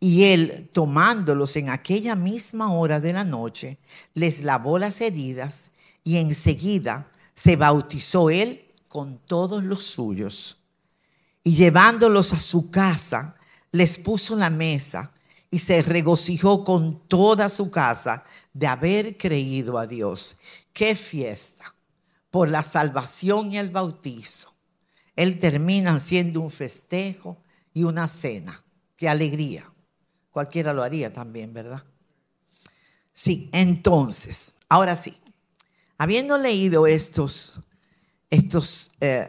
Y 0.00 0.24
él, 0.24 0.70
tomándolos 0.72 1.56
en 1.56 1.70
aquella 1.70 2.14
misma 2.14 2.72
hora 2.72 3.00
de 3.00 3.12
la 3.12 3.24
noche, 3.24 3.78
les 4.14 4.42
lavó 4.42 4.78
las 4.78 5.00
heridas 5.00 5.72
y 6.04 6.18
enseguida 6.18 7.10
se 7.34 7.56
bautizó 7.56 8.30
él 8.30 8.72
con 8.88 9.18
todos 9.18 9.64
los 9.64 9.82
suyos. 9.82 10.62
Y 11.42 11.54
llevándolos 11.54 12.32
a 12.32 12.38
su 12.38 12.70
casa, 12.70 13.36
les 13.72 13.98
puso 13.98 14.36
la 14.36 14.50
mesa 14.50 15.12
y 15.50 15.58
se 15.58 15.82
regocijó 15.82 16.64
con 16.64 17.06
toda 17.08 17.48
su 17.48 17.70
casa 17.70 18.24
de 18.52 18.66
haber 18.66 19.16
creído 19.16 19.78
a 19.78 19.86
Dios. 19.86 20.36
¡Qué 20.72 20.94
fiesta! 20.94 21.74
Por 22.30 22.50
la 22.50 22.62
salvación 22.62 23.52
y 23.52 23.58
el 23.58 23.70
bautizo 23.70 24.58
él 25.18 25.40
termina 25.40 25.98
siendo 25.98 26.40
un 26.40 26.48
festejo 26.48 27.42
y 27.74 27.82
una 27.82 28.06
cena. 28.06 28.62
Qué 28.94 29.08
alegría. 29.08 29.68
Cualquiera 30.30 30.72
lo 30.72 30.82
haría 30.82 31.12
también, 31.12 31.52
¿verdad? 31.52 31.82
Sí, 33.12 33.50
entonces, 33.52 34.54
ahora 34.68 34.94
sí, 34.94 35.18
habiendo 35.96 36.38
leído 36.38 36.86
estos, 36.86 37.60
estos 38.30 38.92
eh, 39.00 39.28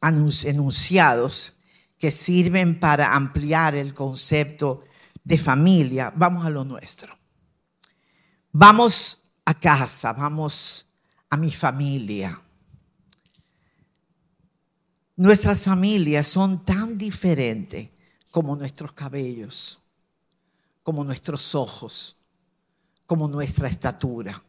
enunciados 0.00 1.56
que 1.98 2.10
sirven 2.10 2.80
para 2.80 3.14
ampliar 3.14 3.74
el 3.74 3.94
concepto 3.94 4.84
de 5.22 5.38
familia, 5.38 6.12
vamos 6.14 6.44
a 6.44 6.50
lo 6.50 6.64
nuestro. 6.64 7.16
Vamos 8.52 9.22
a 9.44 9.54
casa, 9.58 10.12
vamos 10.12 10.86
a 11.30 11.36
mi 11.36 11.50
familia. 11.50 12.40
Nuestras 15.16 15.64
familias 15.64 16.26
son 16.26 16.64
tan 16.64 16.98
diferentes 16.98 17.90
como 18.30 18.56
nuestros 18.56 18.92
cabellos, 18.92 19.80
como 20.84 21.02
nuestros 21.02 21.56
ojos, 21.56 22.16
como 23.06 23.26
nuestra 23.26 23.66
estatura. 23.66 24.40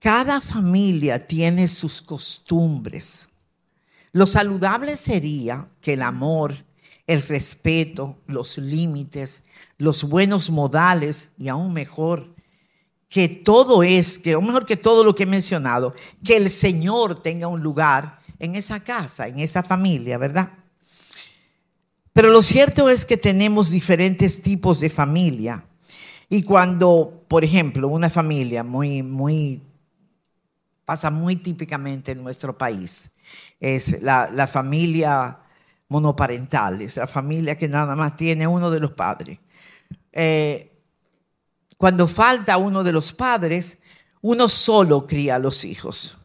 Cada 0.00 0.40
familia 0.40 1.24
tiene 1.24 1.68
sus 1.68 2.00
costumbres. 2.00 3.28
Lo 4.12 4.24
saludable 4.24 4.96
sería 4.96 5.68
que 5.82 5.92
el 5.92 6.02
amor, 6.02 6.56
el 7.06 7.22
respeto, 7.22 8.16
los 8.26 8.56
límites, 8.56 9.42
los 9.76 10.04
buenos 10.04 10.50
modales 10.50 11.30
y 11.38 11.48
aún 11.48 11.74
mejor, 11.74 12.34
que 13.10 13.28
todo 13.28 13.82
es, 13.82 14.18
que 14.18 14.34
o 14.34 14.40
mejor 14.40 14.64
que 14.64 14.76
todo 14.76 15.04
lo 15.04 15.14
que 15.14 15.24
he 15.24 15.26
mencionado, 15.26 15.94
que 16.24 16.36
el 16.36 16.48
Señor 16.48 17.20
tenga 17.20 17.48
un 17.48 17.62
lugar 17.62 18.20
en 18.38 18.56
esa 18.56 18.82
casa, 18.82 19.28
en 19.28 19.40
esa 19.40 19.62
familia, 19.62 20.16
¿verdad? 20.16 20.59
Pero 22.20 22.34
lo 22.34 22.42
cierto 22.42 22.90
es 22.90 23.06
que 23.06 23.16
tenemos 23.16 23.70
diferentes 23.70 24.42
tipos 24.42 24.80
de 24.80 24.90
familia. 24.90 25.64
Y 26.28 26.42
cuando, 26.42 27.24
por 27.26 27.44
ejemplo, 27.44 27.88
una 27.88 28.10
familia 28.10 28.62
muy, 28.62 29.02
muy, 29.02 29.62
pasa 30.84 31.08
muy 31.08 31.36
típicamente 31.36 32.12
en 32.12 32.22
nuestro 32.22 32.58
país, 32.58 33.10
es 33.58 34.02
la, 34.02 34.46
familia 34.46 35.38
monoparental, 35.88 36.82
es 36.82 36.98
la 36.98 37.06
familia 37.06 37.56
que 37.56 37.68
nada 37.68 37.96
más 37.96 38.16
tiene 38.16 38.46
uno 38.46 38.70
de 38.70 38.80
los 38.80 38.92
padres. 38.92 39.38
Eh, 40.12 40.78
cuando 41.78 42.06
falta 42.06 42.58
uno 42.58 42.84
de 42.84 42.92
los 42.92 43.14
padres, 43.14 43.78
uno 44.20 44.46
solo 44.46 45.06
cría 45.06 45.36
a 45.36 45.38
los 45.38 45.64
hijos. 45.64 46.18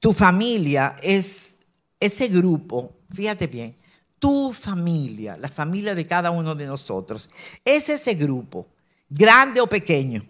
Tu 0.00 0.12
familia 0.12 0.96
es 1.00 1.58
ese 2.00 2.26
grupo, 2.26 2.96
fíjate 3.14 3.46
bien, 3.46 3.76
tu 4.22 4.52
familia, 4.52 5.36
la 5.36 5.48
familia 5.48 5.96
de 5.96 6.06
cada 6.06 6.30
uno 6.30 6.54
de 6.54 6.64
nosotros, 6.64 7.28
es 7.64 7.88
ese 7.88 8.14
grupo, 8.14 8.68
grande 9.10 9.60
o 9.60 9.66
pequeño, 9.66 10.22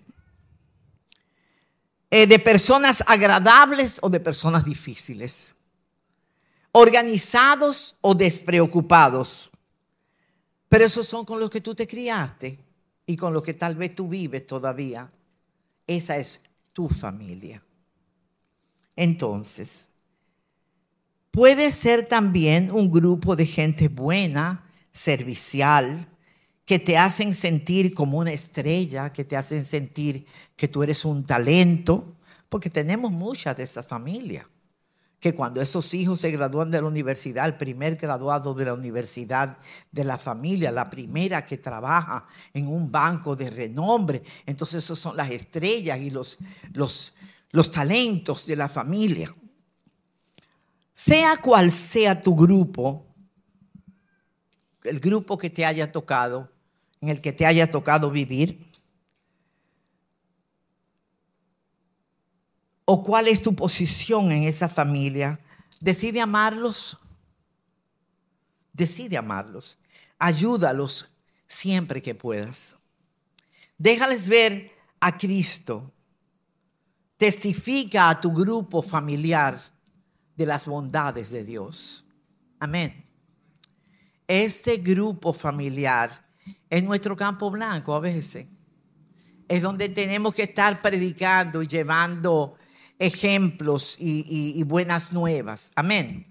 eh, 2.10 2.26
de 2.26 2.38
personas 2.38 3.04
agradables 3.06 3.98
o 4.00 4.08
de 4.08 4.18
personas 4.18 4.64
difíciles, 4.64 5.54
organizados 6.72 7.98
o 8.00 8.14
despreocupados. 8.14 9.50
Pero 10.70 10.86
esos 10.86 11.06
son 11.06 11.26
con 11.26 11.38
los 11.38 11.50
que 11.50 11.60
tú 11.60 11.74
te 11.74 11.86
criaste 11.86 12.58
y 13.04 13.14
con 13.14 13.34
lo 13.34 13.42
que 13.42 13.52
tal 13.52 13.76
vez 13.76 13.94
tú 13.94 14.08
vives 14.08 14.46
todavía 14.46 15.06
esa 15.86 16.16
es 16.16 16.40
tu 16.72 16.88
familia. 16.88 17.62
Entonces, 18.96 19.90
puede 21.32 21.72
ser 21.72 22.06
también 22.06 22.70
un 22.70 22.92
grupo 22.92 23.34
de 23.34 23.46
gente 23.46 23.88
buena, 23.88 24.64
servicial, 24.92 26.08
que 26.64 26.78
te 26.78 26.96
hacen 26.96 27.34
sentir 27.34 27.92
como 27.92 28.18
una 28.18 28.32
estrella, 28.32 29.12
que 29.12 29.24
te 29.24 29.36
hacen 29.36 29.64
sentir 29.64 30.26
que 30.54 30.68
tú 30.68 30.84
eres 30.84 31.04
un 31.04 31.24
talento, 31.24 32.16
porque 32.48 32.70
tenemos 32.70 33.10
muchas 33.10 33.56
de 33.56 33.64
esas 33.64 33.86
familias 33.86 34.46
que 35.22 35.34
cuando 35.36 35.62
esos 35.62 35.94
hijos 35.94 36.18
se 36.18 36.32
gradúan 36.32 36.72
de 36.72 36.82
la 36.82 36.88
universidad, 36.88 37.46
el 37.46 37.56
primer 37.56 37.94
graduado 37.94 38.54
de 38.54 38.64
la 38.64 38.74
universidad 38.74 39.56
de 39.92 40.02
la 40.02 40.18
familia, 40.18 40.72
la 40.72 40.90
primera 40.90 41.44
que 41.44 41.58
trabaja 41.58 42.26
en 42.52 42.66
un 42.66 42.90
banco 42.90 43.36
de 43.36 43.48
renombre, 43.48 44.20
entonces 44.44 44.82
esos 44.82 44.98
son 44.98 45.16
las 45.16 45.30
estrellas 45.30 46.00
y 46.00 46.10
los, 46.10 46.38
los, 46.72 47.14
los 47.52 47.70
talentos 47.70 48.46
de 48.46 48.56
la 48.56 48.68
familia. 48.68 49.32
Sea 50.94 51.36
cual 51.38 51.70
sea 51.70 52.20
tu 52.20 52.36
grupo, 52.36 53.06
el 54.84 55.00
grupo 55.00 55.38
que 55.38 55.50
te 55.50 55.64
haya 55.64 55.90
tocado, 55.90 56.50
en 57.00 57.08
el 57.08 57.20
que 57.20 57.32
te 57.32 57.46
haya 57.46 57.70
tocado 57.70 58.10
vivir, 58.10 58.72
o 62.84 63.02
cuál 63.02 63.28
es 63.28 63.40
tu 63.40 63.54
posición 63.54 64.32
en 64.32 64.42
esa 64.42 64.68
familia, 64.68 65.40
decide 65.80 66.20
amarlos. 66.20 66.98
Decide 68.72 69.16
amarlos. 69.16 69.78
Ayúdalos 70.18 71.10
siempre 71.46 72.02
que 72.02 72.14
puedas. 72.14 72.76
Déjales 73.78 74.28
ver 74.28 74.72
a 75.00 75.16
Cristo. 75.16 75.92
Testifica 77.16 78.10
a 78.10 78.20
tu 78.20 78.32
grupo 78.32 78.82
familiar 78.82 79.58
de 80.36 80.46
las 80.46 80.66
bondades 80.66 81.30
de 81.30 81.44
Dios. 81.44 82.04
Amén. 82.58 83.04
Este 84.26 84.76
grupo 84.76 85.32
familiar 85.32 86.10
es 86.70 86.82
nuestro 86.82 87.16
campo 87.16 87.50
blanco 87.50 87.94
a 87.94 88.00
veces. 88.00 88.46
Es 89.48 89.60
donde 89.60 89.88
tenemos 89.88 90.34
que 90.34 90.44
estar 90.44 90.80
predicando 90.80 91.62
y 91.62 91.66
llevando 91.66 92.56
ejemplos 92.98 93.96
y, 93.98 94.62
buenas 94.64 95.12
nuevas. 95.12 95.72
Amén. 95.74 96.26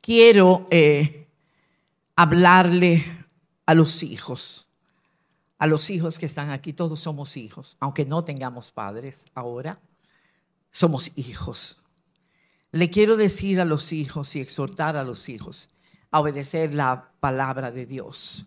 Quiero 0.00 0.68
eh, 0.70 1.26
hablarle 2.14 3.02
a 3.64 3.74
los 3.74 4.02
hijos, 4.04 4.68
a 5.58 5.66
los 5.66 5.90
hijos 5.90 6.18
que 6.18 6.26
están 6.26 6.50
aquí. 6.50 6.72
Todos 6.72 7.00
somos 7.00 7.36
hijos, 7.36 7.76
aunque 7.80 8.04
no 8.04 8.22
tengamos 8.22 8.70
padres 8.70 9.26
ahora, 9.34 9.80
somos 10.76 11.10
hijos. 11.16 11.78
Le 12.70 12.90
quiero 12.90 13.16
decir 13.16 13.62
a 13.62 13.64
los 13.64 13.94
hijos 13.94 14.36
y 14.36 14.40
exhortar 14.40 14.98
a 14.98 15.04
los 15.04 15.30
hijos 15.30 15.70
a 16.10 16.20
obedecer 16.20 16.74
la 16.74 17.12
palabra 17.18 17.70
de 17.70 17.86
Dios. 17.86 18.46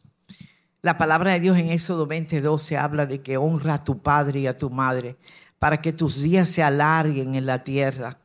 La 0.84 0.96
palabra 1.00 1.32
de 1.32 1.40
Dios 1.40 1.58
en 1.58 1.72
Éxodo 1.72 2.06
22 2.06 2.62
se 2.62 2.78
habla 2.78 3.08
de 3.08 3.24
que 3.24 3.38
honra 3.38 3.74
a 3.74 3.84
tu 3.84 4.04
padre 4.04 4.42
y 4.42 4.46
a 4.48 4.56
tu 4.56 4.70
madre 4.70 5.18
para 5.58 5.82
que 5.82 5.92
tus 5.92 6.22
días 6.22 6.48
se 6.50 6.62
alarguen 6.62 7.34
en 7.34 7.48
la 7.48 7.64
tierra, 7.64 8.20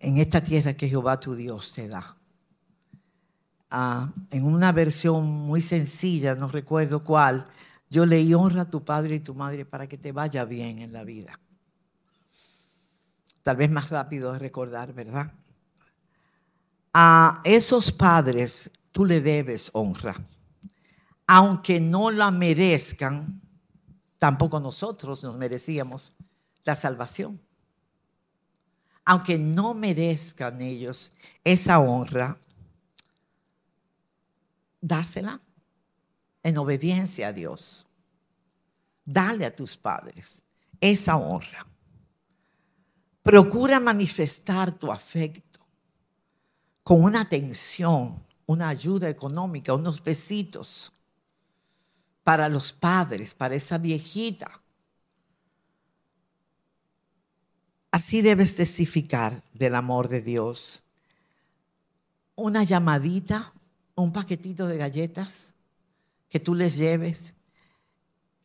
en 0.00 0.18
esta 0.18 0.42
tierra 0.42 0.74
que 0.74 0.88
Jehová 0.88 1.20
tu 1.20 1.36
Dios 1.36 1.72
te 1.72 1.86
da. 1.86 2.16
Ah, 3.70 4.12
en 4.32 4.44
una 4.44 4.72
versión 4.72 5.24
muy 5.24 5.60
sencilla, 5.60 6.34
no 6.34 6.48
recuerdo 6.48 7.04
cuál, 7.04 7.46
yo 7.88 8.04
leí 8.04 8.34
honra 8.34 8.62
a 8.62 8.70
tu 8.70 8.84
padre 8.84 9.14
y 9.14 9.20
tu 9.20 9.36
madre 9.36 9.64
para 9.64 9.86
que 9.86 9.98
te 9.98 10.10
vaya 10.10 10.44
bien 10.44 10.80
en 10.80 10.92
la 10.92 11.04
vida. 11.04 11.38
Tal 13.46 13.56
vez 13.56 13.70
más 13.70 13.90
rápido 13.90 14.32
de 14.32 14.40
recordar, 14.40 14.92
¿verdad? 14.92 15.32
A 16.92 17.40
esos 17.44 17.92
padres 17.92 18.72
tú 18.90 19.04
le 19.04 19.20
debes 19.20 19.70
honra. 19.72 20.16
Aunque 21.28 21.78
no 21.78 22.10
la 22.10 22.32
merezcan, 22.32 23.40
tampoco 24.18 24.58
nosotros 24.58 25.22
nos 25.22 25.36
merecíamos 25.36 26.12
la 26.64 26.74
salvación. 26.74 27.40
Aunque 29.04 29.38
no 29.38 29.74
merezcan 29.74 30.60
ellos 30.60 31.12
esa 31.44 31.78
honra, 31.78 32.36
dásela 34.80 35.40
en 36.42 36.58
obediencia 36.58 37.28
a 37.28 37.32
Dios. 37.32 37.86
Dale 39.04 39.46
a 39.46 39.52
tus 39.52 39.76
padres 39.76 40.42
esa 40.80 41.16
honra. 41.16 41.64
Procura 43.26 43.80
manifestar 43.80 44.70
tu 44.70 44.92
afecto 44.92 45.58
con 46.84 47.02
una 47.02 47.22
atención, 47.22 48.24
una 48.46 48.68
ayuda 48.68 49.08
económica, 49.08 49.74
unos 49.74 50.00
besitos 50.00 50.92
para 52.22 52.48
los 52.48 52.72
padres, 52.72 53.34
para 53.34 53.56
esa 53.56 53.78
viejita. 53.78 54.48
Así 57.90 58.22
debes 58.22 58.54
testificar 58.54 59.42
del 59.52 59.74
amor 59.74 60.06
de 60.06 60.20
Dios. 60.20 60.84
Una 62.36 62.62
llamadita, 62.62 63.52
un 63.96 64.12
paquetito 64.12 64.68
de 64.68 64.78
galletas 64.78 65.52
que 66.28 66.38
tú 66.38 66.54
les 66.54 66.76
lleves, 66.76 67.34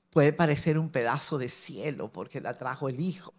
puede 0.10 0.34
parecer 0.34 0.80
un 0.80 0.90
pedazo 0.90 1.38
de 1.38 1.50
cielo 1.50 2.12
porque 2.12 2.42
la 2.42 2.56
trajo 2.56 2.90
el 2.90 3.00
hijo. 3.00 3.32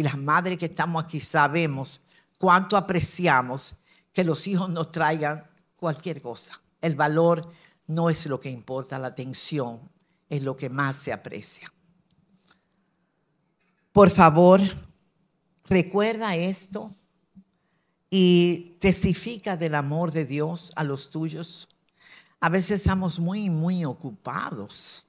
Y 0.00 0.02
las 0.02 0.16
madres 0.16 0.56
que 0.56 0.64
estamos 0.64 1.04
aquí 1.04 1.20
sabemos 1.20 2.00
cuánto 2.38 2.78
apreciamos 2.78 3.76
que 4.14 4.24
los 4.24 4.46
hijos 4.46 4.70
nos 4.70 4.90
traigan 4.90 5.46
cualquier 5.76 6.22
cosa. 6.22 6.58
El 6.80 6.96
valor 6.96 7.52
no 7.86 8.08
es 8.08 8.24
lo 8.24 8.40
que 8.40 8.48
importa, 8.48 8.98
la 8.98 9.08
atención 9.08 9.78
es 10.26 10.42
lo 10.42 10.56
que 10.56 10.70
más 10.70 10.96
se 10.96 11.12
aprecia. 11.12 11.70
Por 13.92 14.08
favor, 14.08 14.62
recuerda 15.66 16.34
esto 16.34 16.94
y 18.08 18.78
testifica 18.80 19.54
del 19.54 19.74
amor 19.74 20.12
de 20.12 20.24
Dios 20.24 20.72
a 20.76 20.82
los 20.82 21.10
tuyos. 21.10 21.68
A 22.40 22.48
veces 22.48 22.80
estamos 22.80 23.20
muy, 23.20 23.50
muy 23.50 23.84
ocupados 23.84 25.04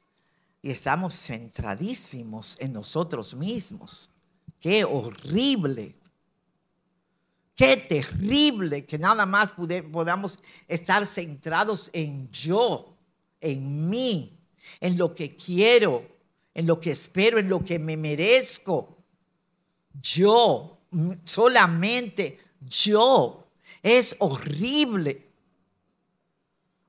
y 0.61 0.69
estamos 0.69 1.15
centradísimos 1.15 2.57
en 2.59 2.73
nosotros 2.73 3.33
mismos. 3.33 4.09
Qué 4.61 4.85
horrible 4.85 5.95
Qué 7.61 7.77
terrible 7.77 8.87
que 8.87 8.97
nada 8.97 9.25
más 9.27 9.53
podamos 9.91 10.39
estar 10.67 11.05
centrados 11.05 11.91
en 11.93 12.27
yo, 12.31 12.97
en 13.39 13.87
mí, 13.87 14.35
en 14.79 14.97
lo 14.97 15.13
que 15.13 15.35
quiero, 15.35 16.03
en 16.55 16.65
lo 16.65 16.79
que 16.79 16.89
espero, 16.89 17.37
en 17.37 17.49
lo 17.49 17.59
que 17.59 17.77
me 17.77 17.95
merezco. 17.97 18.97
Yo, 20.01 20.79
solamente 21.23 22.39
yo. 22.61 23.47
Es 23.83 24.15
horrible. 24.17 25.29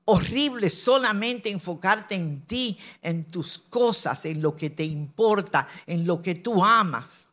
Horrible 0.05 0.71
solamente 0.71 1.51
enfocarte 1.51 2.15
en 2.15 2.47
ti, 2.47 2.79
en 3.03 3.25
tus 3.25 3.59
cosas, 3.59 4.25
en 4.25 4.41
lo 4.41 4.55
que 4.55 4.71
te 4.71 4.83
importa, 4.83 5.67
en 5.85 6.07
lo 6.07 6.19
que 6.19 6.33
tú 6.33 6.63
amas 6.63 7.27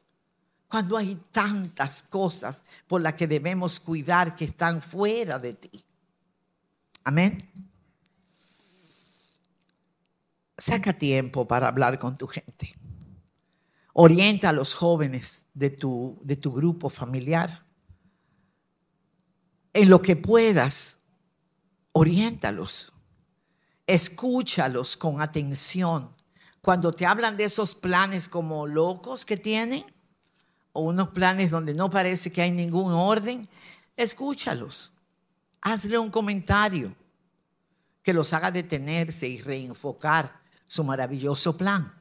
cuando 0.70 0.96
hay 0.96 1.16
tantas 1.33 2.04
cosas 2.04 2.62
por 2.87 3.00
las 3.00 3.14
que 3.14 3.26
debemos 3.26 3.80
cuidar 3.80 4.37
que 4.37 4.44
están 4.44 4.80
fuera 4.80 5.37
de 5.37 5.54
ti. 5.54 5.85
Amén. 7.02 7.50
Saca 10.56 10.92
tiempo 10.92 11.48
para 11.48 11.66
hablar 11.66 11.98
con 11.98 12.16
tu 12.16 12.28
gente. 12.28 12.72
Orienta 13.94 14.50
a 14.50 14.52
los 14.52 14.74
jóvenes 14.74 15.48
de 15.54 15.70
tu, 15.70 16.20
de 16.22 16.37
tu 16.37 16.52
grupo 16.52 16.88
familiar. 16.88 17.66
En 19.72 19.90
lo 19.90 20.00
que 20.00 20.14
puedas, 20.14 21.00
oriéntalos. 21.92 22.92
Escúchalos 23.88 24.96
con 24.96 25.20
atención. 25.20 26.14
Cuando 26.61 26.92
te 26.92 27.06
hablan 27.06 27.37
de 27.37 27.44
esos 27.44 27.74
planes 27.74 28.28
como 28.28 28.68
locos 28.68 29.24
que 29.24 29.37
tienen, 29.37 29.85
o 30.72 30.83
unos 30.83 31.09
planes 31.09 31.50
donde 31.50 31.74
no 31.74 31.90
parece 31.90 32.30
que 32.30 32.42
hay 32.42 32.52
ningún 32.52 32.92
orden, 32.92 33.46
escúchalos. 33.96 34.92
Hazle 35.61 35.98
un 35.98 36.11
comentario 36.11 36.94
que 38.02 38.12
los 38.12 38.33
haga 38.33 38.50
detenerse 38.50 39.28
y 39.28 39.40
reenfocar 39.40 40.40
su 40.66 40.85
maravilloso 40.85 41.56
plan. 41.56 41.92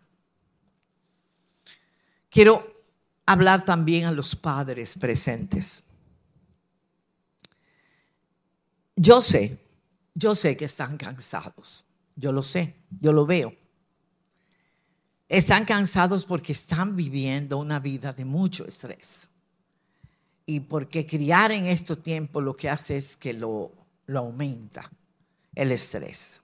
Quiero 2.29 2.84
hablar 3.25 3.65
también 3.65 4.05
a 4.05 4.12
los 4.12 4.36
padres 4.36 4.97
presentes. 4.97 5.84
Yo 8.95 9.21
sé, 9.21 9.58
yo 10.13 10.36
sé 10.36 10.55
que 10.55 10.65
están 10.65 10.97
cansados. 10.97 11.86
Yo 12.15 12.32
lo 12.32 12.41
sé, 12.41 12.75
yo 12.99 13.13
lo 13.13 13.25
veo. 13.25 13.55
Están 15.30 15.63
cansados 15.63 16.26
porque 16.26 16.52
están 16.52 16.96
viviendo 16.96 17.60
una 17.60 17.80
vida 17.80 18.12
de 18.12 18.26
mucho 18.26 18.65
estrés. 18.68 19.30
Y 20.46 20.62
porque 20.62 21.06
criar 21.06 21.52
en 21.52 21.68
estos 21.68 22.02
tiempos 22.02 22.44
lo 22.44 22.56
que 22.56 22.70
hace 22.70 22.98
es 22.98 23.15
que 23.15 23.34
lo, 23.34 23.72
lo 24.08 24.20
aumenta, 24.20 24.92
el 25.54 25.72
estrés. 25.72 26.42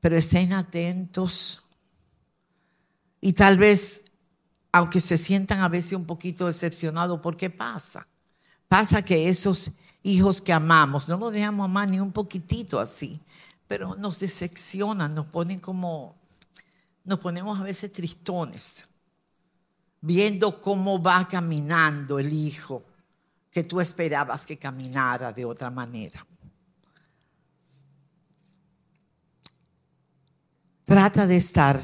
Pero 0.00 0.16
estén 0.16 0.52
atentos 0.52 1.62
y 3.20 3.32
tal 3.32 3.58
vez, 3.58 4.04
aunque 4.72 5.00
se 5.00 5.16
sientan 5.16 5.60
a 5.60 5.68
veces 5.68 5.92
un 5.92 6.06
poquito 6.06 6.46
decepcionados, 6.46 7.20
¿por 7.20 7.36
qué 7.36 7.50
pasa? 7.50 8.06
Pasa 8.68 9.02
que 9.02 9.28
esos 9.28 9.70
hijos 10.02 10.40
que 10.40 10.52
amamos, 10.52 11.08
no 11.08 11.16
nos 11.16 11.32
dejamos 11.32 11.64
amar 11.64 11.88
ni 11.88 11.98
un 11.98 12.12
poquitito 12.12 12.78
así, 12.78 13.20
pero 13.66 13.96
nos 13.96 14.18
decepcionan, 14.20 15.14
nos 15.14 15.26
ponen 15.26 15.58
como, 15.58 16.16
nos 17.06 17.20
ponemos 17.20 17.58
a 17.58 17.62
veces 17.62 17.92
tristones, 17.92 18.86
viendo 20.00 20.60
cómo 20.60 21.00
va 21.00 21.26
caminando 21.26 22.18
el 22.18 22.32
hijo 22.32 22.84
que 23.50 23.62
tú 23.62 23.80
esperabas 23.80 24.44
que 24.44 24.58
caminara 24.58 25.32
de 25.32 25.44
otra 25.44 25.70
manera. 25.70 26.26
Trata 30.84 31.26
de 31.26 31.36
estar 31.36 31.80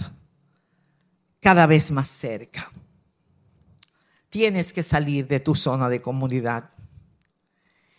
cada 1.40 1.66
vez 1.66 1.90
más 1.90 2.08
cerca. 2.08 2.70
Tienes 4.28 4.72
que 4.72 4.82
salir 4.82 5.26
de 5.26 5.40
tu 5.40 5.54
zona 5.54 5.88
de 5.88 6.02
comunidad. 6.02 6.70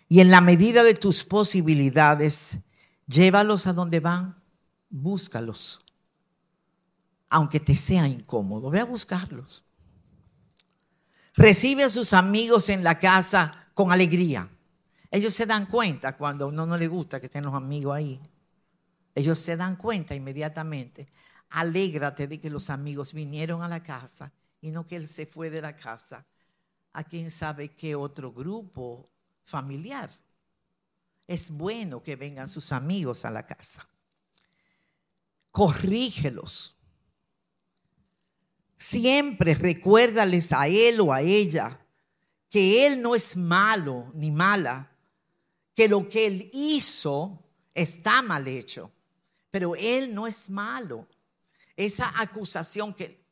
Y 0.10 0.20
en 0.20 0.30
la 0.30 0.42
medida 0.42 0.84
de 0.84 0.94
tus 0.94 1.24
posibilidades, 1.24 2.60
llévalos 3.08 3.66
a 3.68 3.74
donde 3.74 4.00
van, 4.00 4.42
búscalos. 4.90 5.83
Aunque 7.36 7.60
te 7.60 7.76
sea 7.76 8.08
incómodo, 8.08 8.70
ve 8.70 8.80
a 8.80 8.86
buscarlos. 8.86 9.64
Recibe 11.34 11.84
a 11.84 11.90
sus 11.90 12.14
amigos 12.14 12.70
en 12.70 12.84
la 12.84 13.00
casa 13.00 13.72
con 13.74 13.92
alegría. 13.92 14.48
Ellos 15.10 15.34
se 15.34 15.48
dan 15.48 15.66
cuenta 15.66 16.16
cuando 16.16 16.46
a 16.46 16.50
uno 16.50 16.68
no 16.68 16.78
le 16.78 16.88
gusta 16.88 17.20
que 17.20 17.26
estén 17.26 17.46
los 17.46 17.56
amigos 17.56 17.96
ahí. 17.96 18.22
Ellos 19.16 19.40
se 19.40 19.58
dan 19.58 19.78
cuenta 19.78 20.14
inmediatamente. 20.14 21.08
Alégrate 21.50 22.28
de 22.28 22.40
que 22.40 22.52
los 22.52 22.70
amigos 22.70 23.14
vinieron 23.14 23.64
a 23.64 23.68
la 23.68 23.82
casa 23.82 24.32
y 24.62 24.70
no 24.70 24.86
que 24.86 24.96
él 24.96 25.08
se 25.08 25.26
fue 25.26 25.50
de 25.50 25.64
la 25.64 25.76
casa 25.76 26.24
a 26.92 27.04
quién 27.04 27.32
sabe 27.32 27.74
qué 27.74 27.96
otro 27.96 28.32
grupo 28.32 29.10
familiar. 29.42 30.08
Es 31.26 31.50
bueno 31.50 32.04
que 32.04 32.16
vengan 32.16 32.48
sus 32.48 32.72
amigos 32.72 33.26
a 33.26 33.32
la 33.32 33.48
casa. 33.48 33.90
Corrígelos. 35.50 36.78
Siempre 38.84 39.56
recuérdales 39.56 40.52
a 40.52 40.68
él 40.68 41.00
o 41.00 41.14
a 41.14 41.22
ella 41.22 41.80
que 42.50 42.86
Él 42.86 43.02
no 43.02 43.16
es 43.16 43.38
malo 43.38 44.12
ni 44.14 44.30
mala, 44.30 44.92
que 45.74 45.88
lo 45.88 46.06
que 46.06 46.28
Él 46.28 46.50
hizo 46.52 47.42
está 47.74 48.22
mal 48.22 48.46
hecho, 48.46 48.92
pero 49.50 49.74
Él 49.78 50.14
no 50.14 50.28
es 50.28 50.50
malo. 50.50 51.08
Esa 51.78 52.12
acusación 52.22 52.94
que 52.94 53.26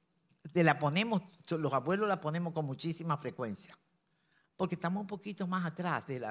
te 0.54 0.64
la 0.64 0.80
ponemos, 0.80 1.22
los 1.50 1.74
abuelos 1.74 2.08
la 2.08 2.22
ponemos 2.22 2.54
con 2.54 2.66
muchísima 2.66 3.18
frecuencia, 3.18 3.78
porque 4.56 4.76
estamos 4.76 5.02
un 5.02 5.08
poquito 5.08 5.46
más 5.48 5.66
atrás 5.66 6.08
de, 6.08 6.26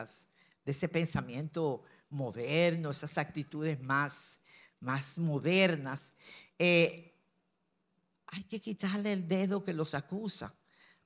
ese 0.65 0.89
pensamiento 0.89 1.83
moderno, 2.09 2.89
esas 2.89 3.19
actitudes 3.19 3.79
más, 3.83 4.41
más 4.81 5.19
modernas. 5.19 6.15
Eh, 6.59 7.10
hay 8.33 8.45
que 8.45 8.61
quitarle 8.61 9.13
el 9.13 9.27
dedo 9.27 9.63
que 9.63 9.73
los 9.73 9.95
acusa. 9.95 10.55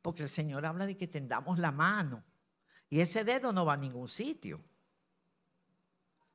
Porque 0.02 0.22
el 0.22 0.28
Señor 0.28 0.66
habla 0.66 0.86
de 0.86 0.96
que 0.96 1.06
tendamos 1.06 1.58
la 1.58 1.72
mano. 1.72 2.22
Y 2.90 3.00
ese 3.00 3.24
dedo 3.24 3.52
no 3.52 3.64
va 3.64 3.74
a 3.74 3.78
ningún 3.78 4.08
sitio. 4.08 4.62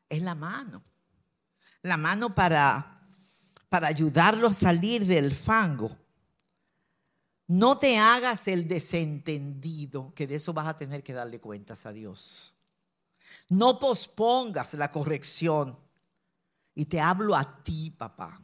Es 0.08 0.21
la 0.23 0.34
mano. 0.34 0.82
La 1.84 1.95
mano 1.95 2.34
para, 2.34 3.08
para 3.69 3.88
ayudarlo 3.88 4.47
a 4.47 4.54
salir 4.54 5.06
del 5.06 5.32
fango. 5.32 5.95
No 7.45 7.78
te 7.78 7.97
hagas 7.97 8.47
el 8.47 8.67
desentendido, 8.67 10.13
que 10.15 10.28
de 10.28 10.36
eso 10.36 10.54
vas 10.54 10.67
a 10.67 10.78
tener 10.78 11.04
que 11.04 11.13
darle 11.13 11.39
cuentas 11.39 11.86
a 11.86 11.93
Dios. 11.93 12.54
No 13.49 13.78
pospongas 13.78 14.73
la 14.73 14.91
corrección. 14.91 15.78
Y 16.73 16.86
te 16.86 16.99
hablo 16.99 17.36
a 17.36 17.62
ti, 17.62 17.91
papá. 17.91 18.41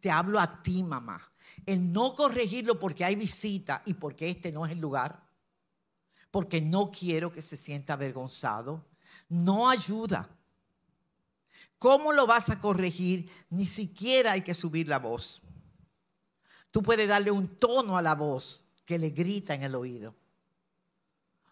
Te 0.00 0.10
hablo 0.10 0.40
a 0.40 0.60
ti, 0.62 0.82
mamá 0.82 1.33
en 1.66 1.92
no 1.92 2.14
corregirlo 2.14 2.78
porque 2.78 3.04
hay 3.04 3.16
visita 3.16 3.82
y 3.86 3.94
porque 3.94 4.28
este 4.28 4.52
no 4.52 4.66
es 4.66 4.72
el 4.72 4.80
lugar, 4.80 5.22
porque 6.30 6.60
no 6.60 6.90
quiero 6.90 7.32
que 7.32 7.42
se 7.42 7.56
sienta 7.56 7.94
avergonzado, 7.94 8.86
no 9.28 9.68
ayuda. 9.68 10.28
¿Cómo 11.78 12.12
lo 12.12 12.26
vas 12.26 12.50
a 12.50 12.60
corregir? 12.60 13.30
Ni 13.50 13.66
siquiera 13.66 14.32
hay 14.32 14.42
que 14.42 14.54
subir 14.54 14.88
la 14.88 14.98
voz. 14.98 15.42
Tú 16.70 16.82
puedes 16.82 17.08
darle 17.08 17.30
un 17.30 17.56
tono 17.56 17.96
a 17.96 18.02
la 18.02 18.14
voz 18.14 18.64
que 18.84 18.98
le 18.98 19.10
grita 19.10 19.54
en 19.54 19.62
el 19.62 19.74
oído. 19.74 20.14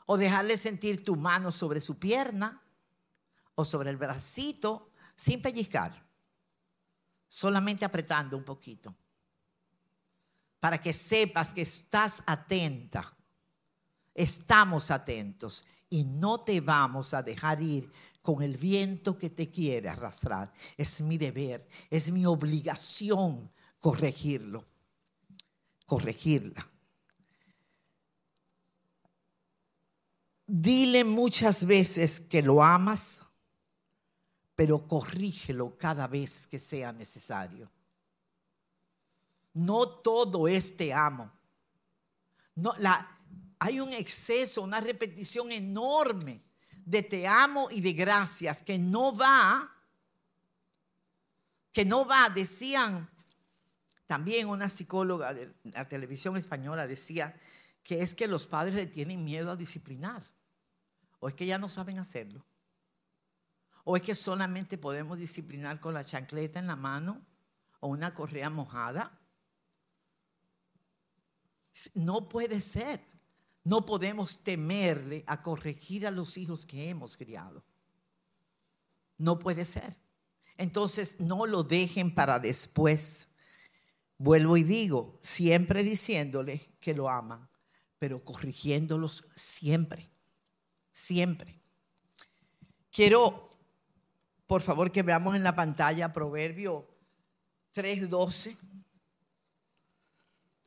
O 0.06 0.16
dejarle 0.16 0.56
sentir 0.56 1.04
tu 1.04 1.16
mano 1.16 1.52
sobre 1.52 1.80
su 1.80 1.98
pierna 1.98 2.60
o 3.54 3.64
sobre 3.64 3.90
el 3.90 3.96
bracito 3.96 4.90
sin 5.14 5.40
pellizcar. 5.40 6.04
Solamente 7.28 7.84
apretando 7.84 8.36
un 8.36 8.44
poquito 8.44 8.94
para 10.62 10.80
que 10.80 10.92
sepas 10.92 11.52
que 11.52 11.62
estás 11.62 12.22
atenta. 12.24 13.16
Estamos 14.14 14.92
atentos 14.92 15.64
y 15.90 16.04
no 16.04 16.44
te 16.44 16.60
vamos 16.60 17.14
a 17.14 17.22
dejar 17.24 17.60
ir 17.60 17.90
con 18.22 18.44
el 18.44 18.56
viento 18.56 19.18
que 19.18 19.30
te 19.30 19.50
quiere 19.50 19.88
arrastrar. 19.88 20.52
Es 20.76 21.00
mi 21.00 21.18
deber, 21.18 21.66
es 21.90 22.12
mi 22.12 22.24
obligación 22.26 23.50
corregirlo, 23.80 24.64
corregirla. 25.84 26.64
Dile 30.46 31.02
muchas 31.02 31.66
veces 31.66 32.20
que 32.20 32.40
lo 32.40 32.62
amas, 32.62 33.20
pero 34.54 34.86
corrígelo 34.86 35.76
cada 35.76 36.06
vez 36.06 36.46
que 36.46 36.60
sea 36.60 36.92
necesario. 36.92 37.68
No 39.54 39.88
todo 39.88 40.48
es 40.48 40.76
te 40.76 40.92
amo. 40.92 41.30
No, 42.54 42.74
la, 42.78 43.18
hay 43.58 43.80
un 43.80 43.92
exceso, 43.92 44.62
una 44.62 44.80
repetición 44.80 45.52
enorme 45.52 46.42
de 46.84 47.02
te 47.02 47.26
amo 47.28 47.68
y 47.70 47.80
de 47.80 47.92
gracias 47.92 48.62
que 48.62 48.78
no 48.78 49.16
va, 49.16 49.72
que 51.72 51.84
no 51.84 52.04
va, 52.04 52.28
decían 52.28 53.08
también 54.06 54.48
una 54.48 54.68
psicóloga 54.68 55.32
de 55.32 55.54
la 55.64 55.88
televisión 55.88 56.36
española 56.36 56.86
decía 56.86 57.34
que 57.82 58.02
es 58.02 58.14
que 58.14 58.26
los 58.26 58.46
padres 58.46 58.74
le 58.74 58.86
tienen 58.86 59.24
miedo 59.24 59.50
a 59.50 59.56
disciplinar, 59.56 60.22
o 61.20 61.28
es 61.28 61.34
que 61.34 61.46
ya 61.46 61.56
no 61.56 61.68
saben 61.68 61.98
hacerlo, 61.98 62.44
o 63.84 63.96
es 63.96 64.02
que 64.02 64.14
solamente 64.14 64.76
podemos 64.76 65.18
disciplinar 65.18 65.80
con 65.80 65.94
la 65.94 66.04
chancleta 66.04 66.58
en 66.58 66.66
la 66.66 66.76
mano 66.76 67.24
o 67.80 67.88
una 67.88 68.12
correa 68.12 68.50
mojada 68.50 69.18
no 71.94 72.28
puede 72.28 72.60
ser. 72.60 73.00
No 73.64 73.86
podemos 73.86 74.42
temerle 74.42 75.24
a 75.26 75.40
corregir 75.40 76.06
a 76.06 76.10
los 76.10 76.36
hijos 76.36 76.66
que 76.66 76.88
hemos 76.88 77.16
criado. 77.16 77.64
No 79.18 79.38
puede 79.38 79.64
ser. 79.64 79.96
Entonces, 80.56 81.20
no 81.20 81.46
lo 81.46 81.62
dejen 81.62 82.14
para 82.14 82.38
después. 82.38 83.28
Vuelvo 84.18 84.56
y 84.56 84.62
digo, 84.62 85.18
siempre 85.22 85.82
diciéndole 85.82 86.60
que 86.80 86.94
lo 86.94 87.08
aman, 87.08 87.48
pero 87.98 88.24
corrigiéndolos 88.24 89.28
siempre, 89.34 90.10
siempre. 90.92 91.60
Quiero, 92.90 93.48
por 94.46 94.62
favor, 94.62 94.92
que 94.92 95.02
veamos 95.02 95.34
en 95.34 95.42
la 95.42 95.54
pantalla 95.54 96.12
Proverbio 96.12 96.86
3.12. 97.74 98.56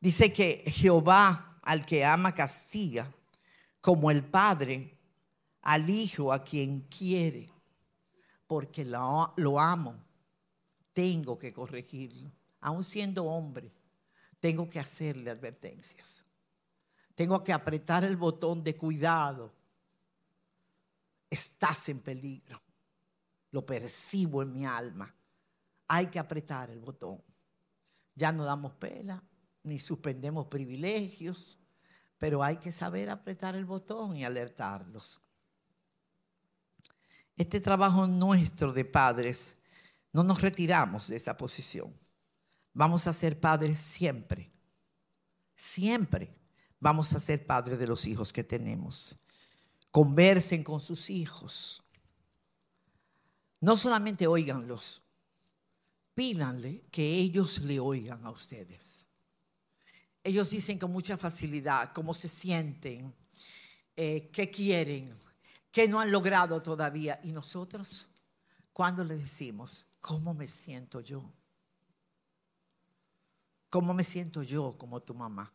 Dice 0.00 0.32
que 0.32 0.64
Jehová 0.66 1.58
al 1.62 1.84
que 1.84 2.04
ama 2.04 2.32
castiga, 2.32 3.12
como 3.80 4.10
el 4.10 4.24
Padre 4.24 4.96
al 5.62 5.90
Hijo 5.90 6.32
a 6.32 6.44
quien 6.44 6.82
quiere, 6.82 7.50
porque 8.46 8.84
lo, 8.84 9.60
amo, 9.60 9.96
tengo 10.92 11.38
que 11.38 11.52
corregirlo. 11.52 12.30
Aun 12.60 12.84
siendo 12.84 13.24
hombre, 13.24 13.72
tengo 14.38 14.68
que 14.68 14.78
hacerle 14.78 15.30
advertencias. 15.30 16.24
Tengo 17.14 17.42
que 17.42 17.52
apretar 17.52 18.04
el 18.04 18.16
botón 18.16 18.62
de 18.62 18.76
cuidado. 18.76 19.52
Estás 21.28 21.88
en 21.88 22.00
peligro. 22.00 22.62
Lo 23.50 23.64
percibo 23.64 24.42
en 24.42 24.52
mi 24.52 24.64
alma. 24.64 25.12
Hay 25.88 26.06
que 26.08 26.18
apretar 26.18 26.70
el 26.70 26.78
botón. 26.78 27.22
Ya 28.14 28.30
no 28.30 28.44
damos 28.44 28.74
pela, 28.74 29.22
ni 29.66 29.78
suspendemos 29.78 30.46
privilegios, 30.46 31.58
pero 32.18 32.42
hay 32.42 32.56
que 32.56 32.72
saber 32.72 33.10
apretar 33.10 33.54
el 33.54 33.64
botón 33.64 34.16
y 34.16 34.24
alertarlos. 34.24 35.20
Este 37.36 37.60
trabajo 37.60 38.06
nuestro 38.06 38.72
de 38.72 38.84
padres, 38.84 39.58
no 40.12 40.22
nos 40.22 40.40
retiramos 40.40 41.08
de 41.08 41.16
esa 41.16 41.36
posición. 41.36 41.94
Vamos 42.72 43.06
a 43.06 43.12
ser 43.12 43.38
padres 43.38 43.78
siempre, 43.78 44.48
siempre 45.54 46.34
vamos 46.80 47.12
a 47.12 47.20
ser 47.20 47.46
padres 47.46 47.78
de 47.78 47.86
los 47.86 48.06
hijos 48.06 48.32
que 48.32 48.44
tenemos. 48.44 49.16
Conversen 49.90 50.62
con 50.62 50.80
sus 50.80 51.10
hijos. 51.10 51.82
No 53.60 53.76
solamente 53.76 54.26
oíganlos, 54.26 55.02
pídanle 56.14 56.82
que 56.90 57.14
ellos 57.14 57.60
le 57.60 57.80
oigan 57.80 58.24
a 58.24 58.30
ustedes. 58.30 59.05
Ellos 60.26 60.50
dicen 60.50 60.76
con 60.76 60.90
mucha 60.90 61.16
facilidad 61.16 61.92
cómo 61.92 62.12
se 62.12 62.26
sienten, 62.26 63.14
eh, 63.94 64.28
qué 64.32 64.50
quieren, 64.50 65.14
qué 65.70 65.86
no 65.86 66.00
han 66.00 66.10
logrado 66.10 66.60
todavía. 66.60 67.20
Y 67.22 67.30
nosotros, 67.30 68.08
cuando 68.72 69.04
le 69.04 69.16
decimos, 69.16 69.86
¿cómo 70.00 70.34
me 70.34 70.48
siento 70.48 71.00
yo? 71.00 71.32
¿Cómo 73.70 73.94
me 73.94 74.02
siento 74.02 74.42
yo 74.42 74.76
como 74.76 75.00
tu 75.00 75.14
mamá? 75.14 75.52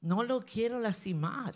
No 0.00 0.22
lo 0.22 0.40
quiero 0.40 0.80
lastimar, 0.80 1.54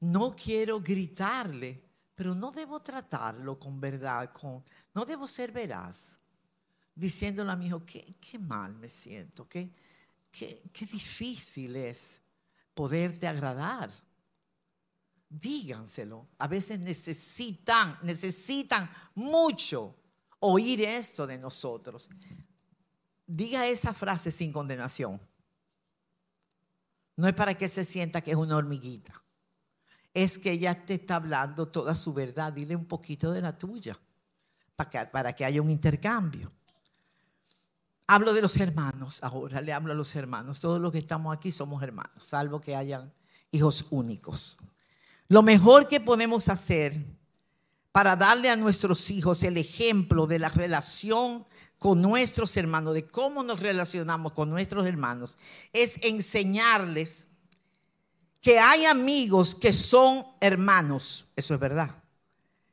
no 0.00 0.34
quiero 0.34 0.80
gritarle, 0.80 1.84
pero 2.16 2.34
no 2.34 2.50
debo 2.50 2.82
tratarlo 2.82 3.60
con 3.60 3.80
verdad, 3.80 4.32
con, 4.32 4.64
no 4.92 5.04
debo 5.04 5.28
ser 5.28 5.52
veraz, 5.52 6.18
diciéndole 6.92 7.52
a 7.52 7.54
mi 7.54 7.66
hijo, 7.66 7.84
qué, 7.86 8.16
qué 8.20 8.40
mal 8.40 8.74
me 8.74 8.88
siento, 8.88 9.48
qué, 9.48 9.72
qué, 10.32 10.86
difícil 10.90 11.76
es 11.76 12.20
poderte 12.74 13.28
agradar. 13.28 13.90
Díganselo. 15.28 16.26
A 16.38 16.48
veces 16.48 16.80
necesitan, 16.80 17.98
necesitan 18.02 18.90
mucho 19.14 19.94
oír 20.40 20.80
esto 20.82 21.26
de 21.26 21.38
nosotros. 21.38 22.08
Diga 23.26 23.66
esa 23.66 23.94
frase 23.94 24.32
sin 24.32 24.52
condenación. 24.52 25.20
No 27.16 27.28
es 27.28 27.34
para 27.34 27.56
que 27.56 27.68
se 27.68 27.84
sienta 27.84 28.20
que 28.20 28.32
es 28.32 28.36
una 28.36 28.56
hormiguita. 28.56 29.22
Es 30.14 30.38
que 30.38 30.50
ella 30.50 30.84
te 30.84 30.94
está 30.94 31.16
hablando 31.16 31.68
toda 31.68 31.94
su 31.94 32.12
verdad. 32.12 32.52
Dile 32.52 32.74
un 32.74 32.86
poquito 32.86 33.30
de 33.32 33.40
la 33.40 33.56
tuya 33.56 33.98
para 34.76 34.90
que, 34.90 35.06
para 35.06 35.32
que 35.32 35.44
haya 35.44 35.62
un 35.62 35.70
intercambio. 35.70 36.52
Hablo 38.12 38.34
de 38.34 38.42
los 38.42 38.58
hermanos 38.58 39.20
ahora, 39.22 39.62
le 39.62 39.72
hablo 39.72 39.92
a 39.92 39.96
los 39.96 40.14
hermanos. 40.16 40.60
Todos 40.60 40.78
los 40.78 40.92
que 40.92 40.98
estamos 40.98 41.34
aquí 41.34 41.50
somos 41.50 41.82
hermanos, 41.82 42.12
salvo 42.20 42.60
que 42.60 42.76
hayan 42.76 43.10
hijos 43.50 43.86
únicos. 43.88 44.58
Lo 45.28 45.42
mejor 45.42 45.88
que 45.88 45.98
podemos 45.98 46.50
hacer 46.50 47.06
para 47.90 48.14
darle 48.14 48.50
a 48.50 48.56
nuestros 48.56 49.10
hijos 49.10 49.42
el 49.44 49.56
ejemplo 49.56 50.26
de 50.26 50.38
la 50.38 50.50
relación 50.50 51.46
con 51.78 52.02
nuestros 52.02 52.54
hermanos, 52.58 52.92
de 52.92 53.06
cómo 53.06 53.42
nos 53.42 53.60
relacionamos 53.60 54.32
con 54.32 54.50
nuestros 54.50 54.84
hermanos, 54.84 55.38
es 55.72 55.98
enseñarles 56.02 57.28
que 58.42 58.58
hay 58.58 58.84
amigos 58.84 59.54
que 59.54 59.72
son 59.72 60.26
hermanos, 60.38 61.28
eso 61.34 61.54
es 61.54 61.60
verdad, 61.60 61.96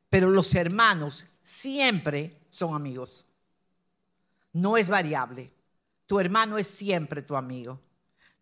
pero 0.10 0.30
los 0.32 0.54
hermanos 0.54 1.24
siempre 1.46 2.42
son 2.50 2.76
amigos. 2.76 3.26
No 4.54 4.78
es 4.78 4.90
variable. 4.90 5.52
Tu 6.06 6.20
hermano 6.20 6.58
es 6.58 6.68
siempre 6.68 7.22
tu 7.22 7.36
amigo. 7.36 7.80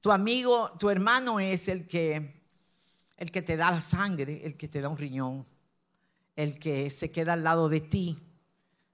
Tu 0.01 0.11
amigo, 0.11 0.71
tu 0.79 0.89
hermano 0.89 1.39
es 1.39 1.67
el 1.67 1.85
que 1.85 2.37
el 3.17 3.31
que 3.31 3.41
te 3.41 3.57
da 3.57 3.71
la 3.71 3.81
sangre, 3.81 4.45
el 4.45 4.55
que 4.55 4.67
te 4.67 4.79
da 4.79 4.89
un 4.89 4.97
riñón, 4.97 5.45
el 6.35 6.59
que 6.59 6.89
se 6.91 7.11
queda 7.11 7.33
al 7.33 7.43
lado 7.43 7.67
de 7.67 7.81
ti 7.81 8.17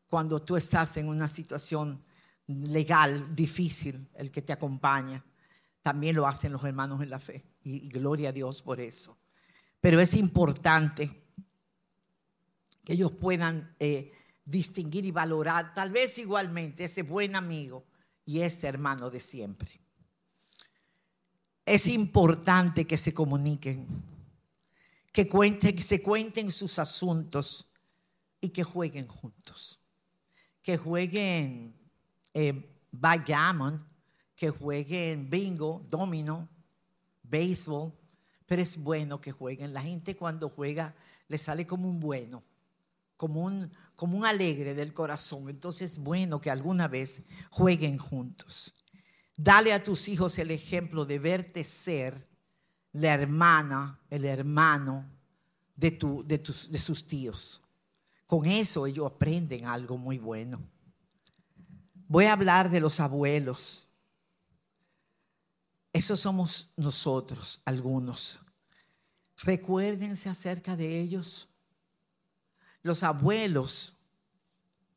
cuando 0.07 0.41
tú 0.41 0.55
estás 0.55 0.95
en 0.97 1.09
una 1.09 1.27
situación 1.27 2.01
legal 2.47 3.35
difícil, 3.35 4.07
el 4.15 4.31
que 4.31 4.41
te 4.41 4.53
acompaña. 4.53 5.23
También 5.81 6.15
lo 6.15 6.25
hacen 6.25 6.53
los 6.53 6.63
hermanos 6.63 7.01
en 7.01 7.09
la 7.09 7.19
fe 7.19 7.43
y, 7.63 7.89
gloria 7.89 8.29
a 8.29 8.31
Dios 8.31 8.61
por 8.61 8.79
eso. 8.79 9.17
Pero 9.81 9.99
es 9.99 10.13
importante 10.13 11.25
que 12.85 12.93
ellos 12.93 13.11
puedan 13.11 13.75
eh, 13.79 14.13
distinguir 14.45 15.05
y 15.05 15.11
valorar 15.11 15.73
tal 15.73 15.91
vez 15.91 16.17
igualmente 16.17 16.85
ese 16.85 17.03
buen 17.03 17.35
amigo 17.35 17.85
y 18.25 18.41
ese 18.41 18.67
hermano 18.67 19.09
de 19.09 19.19
siempre. 19.19 19.79
Es 21.65 21.87
importante 21.87 22.85
que 22.85 22.97
se 22.97 23.13
comuniquen 23.13 23.87
que, 25.13 25.29
cuenten, 25.29 25.77
se 25.77 26.01
cuenten 26.01 26.51
sus 26.51 26.79
asuntos 26.79 27.67
y 28.41 28.49
que 28.49 28.63
jueguen 28.63 29.07
juntos. 29.07 29.79
Que 30.61 30.75
jueguen 30.75 31.75
eh, 32.33 32.67
backgammon, 32.91 33.85
que 34.35 34.49
jueguen 34.49 35.29
bingo, 35.29 35.85
domino, 35.87 36.49
béisbol, 37.21 37.93
pero 38.47 38.61
es 38.61 38.75
bueno 38.75 39.21
que 39.21 39.31
jueguen. 39.31 39.71
La 39.71 39.83
gente 39.83 40.15
cuando 40.15 40.49
juega 40.49 40.95
le 41.27 41.37
sale 41.37 41.67
como 41.67 41.87
un 41.87 41.99
bueno, 41.99 42.41
como 43.15 43.43
un, 43.43 43.71
como 43.95 44.17
un 44.17 44.25
alegre 44.25 44.75
del 44.75 44.93
corazón. 44.93 45.49
Entonces 45.49 45.93
es 45.93 45.97
bueno 45.97 46.41
que 46.41 46.51
alguna 46.51 46.87
vez 46.87 47.23
jueguen 47.49 47.97
juntos. 47.97 48.73
Dale 49.35 49.73
a 49.73 49.81
tus 49.81 50.07
hijos 50.07 50.37
el 50.39 50.51
ejemplo 50.51 51.05
de 51.05 51.19
verte 51.19 51.63
ser 51.63 52.27
la 52.91 53.13
hermana, 53.13 53.99
el 54.09 54.25
hermano 54.25 55.09
de, 55.75 55.91
de, 56.25 56.37
tus, 56.37 56.71
de 56.71 56.79
sus 56.79 57.07
tíos. 57.07 57.61
Con 58.25 58.45
eso 58.45 58.87
ellos 58.87 59.11
aprenden 59.11 59.65
algo 59.65 59.97
muy 59.97 60.17
bueno. 60.17 60.61
Voy 62.07 62.25
a 62.25 62.33
hablar 62.33 62.69
de 62.69 62.79
los 62.79 62.99
abuelos. 62.99 63.87
Esos 65.91 66.19
somos 66.19 66.71
nosotros, 66.75 67.61
algunos. 67.65 68.39
Recuérdense 69.43 70.29
acerca 70.29 70.75
de 70.75 70.99
ellos. 70.99 71.47
Los 72.83 73.01
abuelos 73.01 73.97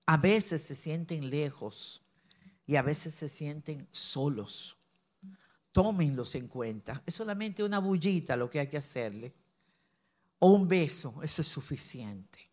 a 0.05 0.18
veces 0.18 0.62
se 0.62 0.75
sienten 0.75 1.31
lejos 1.31 2.03
y 2.66 2.77
a 2.77 2.83
veces 2.83 3.14
se 3.14 3.29
sienten 3.29 3.88
solos 3.90 4.77
tómenlos 5.77 6.35
en 6.35 6.49
cuenta. 6.49 7.03
Es 7.05 7.16
solamente 7.16 7.62
una 7.62 7.81
bullita 7.81 8.35
lo 8.35 8.49
que 8.49 8.61
hay 8.61 8.66
que 8.66 8.79
hacerle. 8.79 9.35
O 10.38 10.53
un 10.53 10.66
beso, 10.66 11.22
eso 11.22 11.42
es 11.42 11.49
suficiente. 11.49 12.51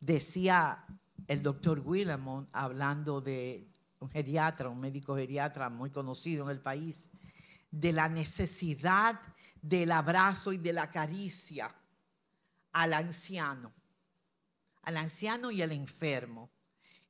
Decía 0.00 0.86
el 1.26 1.42
doctor 1.42 1.80
Willamon, 1.80 2.46
hablando 2.54 3.20
de 3.20 3.68
un 4.00 4.08
geriatra, 4.08 4.70
un 4.70 4.80
médico 4.80 5.16
geriatra 5.16 5.68
muy 5.68 5.90
conocido 5.90 6.44
en 6.44 6.56
el 6.56 6.62
país, 6.62 7.10
de 7.70 7.92
la 7.92 8.08
necesidad 8.08 9.20
del 9.60 9.92
abrazo 9.92 10.54
y 10.54 10.56
de 10.56 10.72
la 10.72 10.90
caricia 10.90 11.74
al 12.76 12.92
anciano, 12.92 13.72
al 14.82 14.98
anciano 14.98 15.50
y 15.50 15.62
al 15.62 15.72
enfermo. 15.72 16.50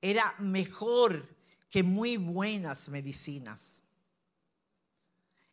Era 0.01 0.33
mejor 0.39 1.37
que 1.69 1.83
muy 1.83 2.17
buenas 2.17 2.89
medicinas. 2.89 3.83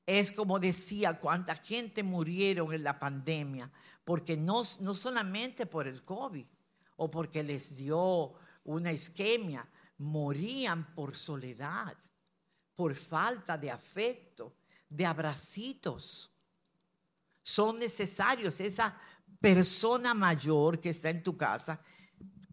Es 0.06 0.32
como 0.32 0.60
decía, 0.60 1.20
cuánta 1.20 1.56
gente 1.56 2.04
murieron 2.04 2.72
en 2.74 2.84
la 2.84 3.00
pandemia, 3.00 3.72
porque 4.06 4.38
no, 4.38 4.62
no 4.82 4.94
solamente 4.94 5.66
por 5.66 5.88
el 5.88 6.04
COVID 6.04 6.46
o 6.98 7.10
porque 7.10 7.42
les 7.42 7.76
dio 7.76 8.34
una 8.66 8.92
isquemia, 8.92 9.68
morían 9.98 10.94
por 10.94 11.16
soledad, 11.16 11.98
por 12.76 12.94
falta 12.94 13.58
de 13.58 13.72
afecto, 13.72 14.54
de 14.88 15.08
abracitos. 15.08 16.30
Son 17.42 17.80
necesarios 17.80 18.60
esa 18.60 18.96
persona 19.44 20.14
mayor 20.14 20.80
que 20.80 20.88
está 20.88 21.10
en 21.10 21.22
tu 21.22 21.36
casa 21.36 21.82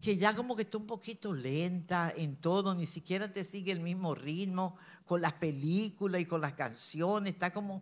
que 0.01 0.17
ya 0.17 0.35
como 0.35 0.57
que 0.57 0.63
está 0.63 0.77
un 0.77 0.87
poquito 0.87 1.31
lenta 1.31 2.11
en 2.13 2.35
todo, 2.35 2.75
ni 2.75 2.85
siquiera 2.85 3.31
te 3.31 3.45
sigue 3.45 3.71
el 3.71 3.79
mismo 3.79 4.13
ritmo 4.13 4.75
con 5.05 5.21
las 5.21 5.31
películas 5.33 6.19
y 6.19 6.25
con 6.25 6.41
las 6.41 6.51
canciones, 6.51 7.33
está 7.33 7.53
como, 7.53 7.81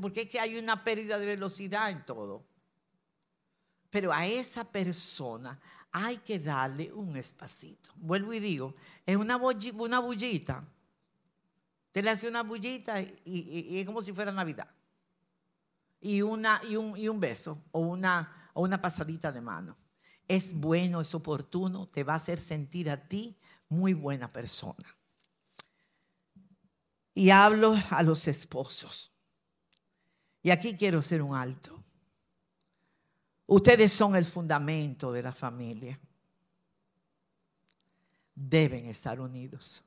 porque 0.00 0.20
es 0.22 0.28
que 0.28 0.38
hay 0.38 0.56
una 0.56 0.84
pérdida 0.84 1.18
de 1.18 1.26
velocidad 1.26 1.90
en 1.90 2.06
todo. 2.06 2.44
Pero 3.90 4.12
a 4.12 4.24
esa 4.24 4.70
persona 4.70 5.58
hay 5.90 6.18
que 6.18 6.38
darle 6.38 6.92
un 6.92 7.16
espacito. 7.16 7.90
Vuelvo 7.96 8.32
y 8.34 8.40
digo, 8.40 8.76
es 9.04 9.16
una, 9.16 9.36
una 9.36 9.98
bullita. 9.98 10.64
Te 11.90 12.02
le 12.02 12.10
hace 12.10 12.28
una 12.28 12.42
bullita 12.42 13.00
y, 13.00 13.78
es 13.78 13.86
como 13.86 14.00
si 14.00 14.12
fuera 14.12 14.30
Navidad. 14.30 14.68
Y, 16.00 16.20
una, 16.20 16.60
y, 16.68 16.76
un, 16.76 16.96
y 16.96 17.08
un 17.08 17.18
beso 17.18 17.62
o 17.72 17.80
una, 17.80 18.43
o 18.54 18.62
una 18.62 18.80
pasadita 18.80 19.30
de 19.30 19.40
mano 19.40 19.76
es 20.28 20.54
bueno, 20.54 21.00
es 21.00 21.14
oportuno, 21.14 21.86
te 21.86 22.04
va 22.04 22.14
a 22.14 22.16
hacer 22.16 22.40
sentir 22.40 22.90
a 22.90 23.08
ti 23.08 23.36
muy 23.68 23.92
buena 23.92 24.28
persona. 24.28 24.96
Y 27.14 27.30
hablo 27.30 27.76
a 27.90 28.02
los 28.02 28.26
esposos. 28.26 29.12
Y 30.42 30.50
aquí 30.50 30.76
quiero 30.76 30.98
hacer 30.98 31.22
un 31.22 31.36
alto. 31.36 31.82
Ustedes 33.46 33.92
son 33.92 34.16
el 34.16 34.24
fundamento 34.24 35.12
de 35.12 35.22
la 35.22 35.32
familia. 35.32 35.98
Deben 38.34 38.86
estar 38.86 39.20
unidos. 39.20 39.84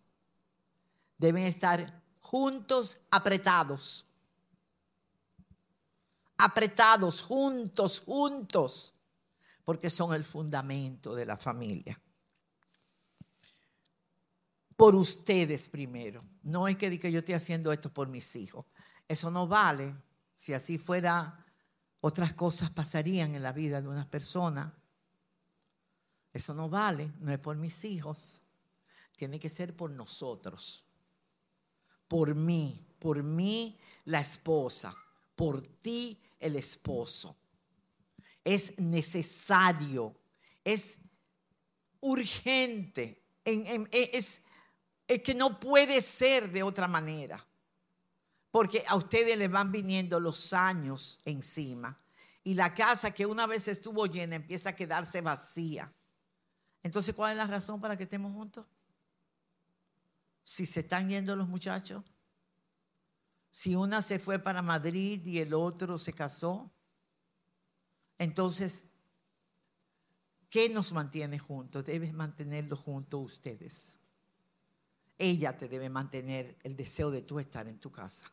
Deben 1.17 1.43
estar 1.43 2.01
juntos, 2.21 2.99
apretados. 3.10 4.06
Apretados, 6.38 7.21
juntos, 7.21 8.02
juntos. 8.06 8.93
Porque 9.63 9.89
son 9.89 10.13
el 10.13 10.23
fundamento 10.23 11.13
de 11.13 11.26
la 11.26 11.38
familia 11.38 12.00
por 14.78 14.95
ustedes 14.95 15.67
primero. 15.67 16.21
No 16.43 16.67
es 16.67 16.78
que 16.78 16.89
diga 16.89 17.10
yo 17.10 17.19
estoy 17.19 17.34
haciendo 17.34 17.73
esto 17.73 17.91
por 17.91 18.08
mis 18.08 18.36
hijos. 18.38 18.65
Eso 19.08 19.30
no 19.32 19.47
vale. 19.47 19.93
Si 20.36 20.54
así 20.54 20.78
fuera, 20.78 21.43
otras 22.00 22.34
cosas 22.34 22.69
pasarían 22.69 23.36
en 23.36 23.41
la 23.41 23.52
vida 23.52 23.82
de 23.82 23.88
una 23.88 24.10
persona. 24.10 24.71
Eso 26.32 26.54
no 26.54 26.69
vale, 26.69 27.12
no 27.19 27.34
es 27.34 27.39
por 27.39 27.58
mis 27.58 27.84
hijos. 27.86 28.41
Tiene 29.15 29.39
que 29.39 29.50
ser 29.50 29.76
por 29.76 29.89
nosotros. 29.89 30.86
Por 32.08 32.36
mí, 32.36 32.86
por 33.00 33.23
mí 33.23 33.80
la 34.06 34.19
esposa, 34.19 34.95
por 35.36 35.62
ti 35.62 36.21
el 36.39 36.56
esposo. 36.56 37.38
Es 38.43 38.80
necesario, 38.80 40.15
es 40.63 41.00
urgente, 42.00 43.23
es 43.43 44.41
es 45.08 45.21
que 45.23 45.34
no 45.34 45.60
puede 45.60 46.02
ser 46.02 46.52
de 46.52 46.63
otra 46.63 46.88
manera. 46.88 47.43
Porque 48.52 48.84
a 48.88 48.95
ustedes 48.95 49.38
les 49.38 49.50
van 49.50 49.71
viniendo 49.71 50.19
los 50.19 50.52
años 50.54 51.19
encima. 51.23 51.97
Y 52.43 52.54
la 52.54 52.73
casa 52.73 53.12
que 53.12 53.26
una 53.26 53.45
vez 53.47 53.67
estuvo 53.67 54.06
llena 54.06 54.36
empieza 54.36 54.69
a 54.69 54.76
quedarse 54.76 55.21
vacía. 55.21 55.91
Entonces, 56.84 57.13
¿cuál 57.13 57.32
es 57.32 57.38
la 57.38 57.47
razón 57.47 57.80
para 57.80 57.97
que 57.97 58.04
estemos 58.04 58.34
juntos? 58.34 58.65
Si 60.43 60.65
se 60.65 60.82
están 60.82 61.10
yendo 61.10 61.36
los 61.36 61.47
muchachos. 61.47 62.04
Si 63.57 63.75
una 63.75 64.01
se 64.01 64.19
fue 64.19 64.39
para 64.39 64.61
Madrid 64.61 65.25
y 65.25 65.39
el 65.39 65.53
otro 65.53 65.97
se 65.97 66.13
casó. 66.13 66.71
Entonces, 68.17 68.85
¿qué 70.49 70.69
nos 70.69 70.93
mantiene 70.93 71.39
juntos? 71.39 71.85
Deben 71.85 72.15
mantenerlo 72.15 72.75
juntos 72.75 73.19
ustedes 73.21 73.99
ella 75.17 75.57
te 75.57 75.67
debe 75.67 75.89
mantener 75.89 76.57
el 76.63 76.75
deseo 76.75 77.09
de 77.09 77.23
tú 77.23 77.39
estar 77.39 77.67
en 77.67 77.79
tu 77.79 77.91
casa 77.91 78.31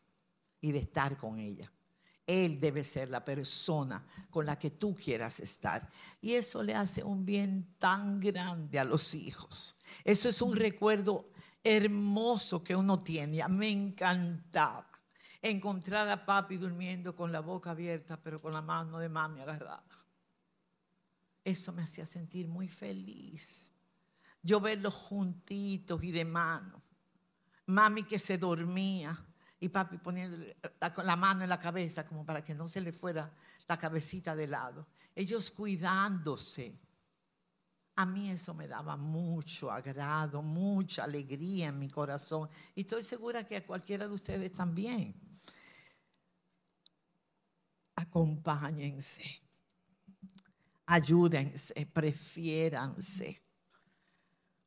y 0.61 0.71
de 0.71 0.79
estar 0.79 1.17
con 1.17 1.39
ella. 1.39 1.71
Él 2.27 2.59
debe 2.59 2.83
ser 2.83 3.09
la 3.09 3.23
persona 3.23 4.05
con 4.31 4.45
la 4.45 4.57
que 4.57 4.71
tú 4.71 4.95
quieras 4.95 5.39
estar. 5.39 5.87
Y 6.21 6.33
eso 6.33 6.63
le 6.63 6.73
hace 6.73 7.03
un 7.03 7.25
bien 7.25 7.75
tan 7.77 8.19
grande 8.19 8.79
a 8.79 8.83
los 8.83 9.13
hijos. 9.13 9.75
Eso 10.03 10.29
es 10.29 10.41
un 10.41 10.55
recuerdo 10.55 11.29
hermoso 11.63 12.63
que 12.63 12.75
uno 12.75 12.97
tiene. 12.97 13.47
Me 13.47 13.69
encantaba 13.69 14.94
encontrar 15.49 16.09
a 16.09 16.25
papi 16.25 16.57
durmiendo 16.57 17.15
con 17.15 17.31
la 17.31 17.39
boca 17.39 17.71
abierta, 17.71 18.17
pero 18.21 18.41
con 18.41 18.53
la 18.53 18.61
mano 18.61 18.99
de 18.99 19.09
mami 19.09 19.41
agarrada. 19.41 19.83
Eso 21.43 21.71
me 21.73 21.83
hacía 21.83 22.05
sentir 22.05 22.47
muy 22.47 22.67
feliz 22.67 23.75
yo 24.45 24.61
verlos 24.61 24.93
juntitos 24.93 26.03
y 26.03 26.11
de 26.11 26.23
mano. 26.23 26.79
Mami 27.65 28.03
que 28.03 28.19
se 28.19 28.37
dormía 28.37 29.19
y 29.59 29.69
papi 29.69 29.97
poniendo 29.97 30.37
la, 31.03 31.15
mano 31.15 31.41
en 31.41 31.49
la 31.49 31.59
cabeza 31.59 32.05
como 32.05 32.23
para 32.23 32.43
que 32.43 32.53
no 32.53 32.67
se 32.67 32.79
le 32.79 32.91
fuera 32.91 33.33
la 33.67 33.75
cabecita 33.79 34.35
de 34.35 34.45
lado. 34.45 34.85
Ellos 35.15 35.49
cuidándose. 35.49 36.79
A 37.95 38.05
mí 38.05 38.29
eso 38.29 38.53
me 38.53 38.67
daba 38.67 38.97
mucho 38.97 39.71
agrado, 39.71 40.41
mucha 40.41 41.05
alegría 41.05 41.69
en 41.69 41.79
mi 41.79 41.89
corazón. 41.89 42.49
Y 42.75 42.81
estoy 42.81 43.03
segura 43.03 43.45
que 43.45 43.57
a 43.57 43.65
cualquiera 43.65 44.07
de 44.07 44.13
ustedes 44.13 44.53
también. 44.53 45.15
Acompáñense, 47.95 49.23
ayúdense, 50.85 51.85
prefiéranse 51.85 53.45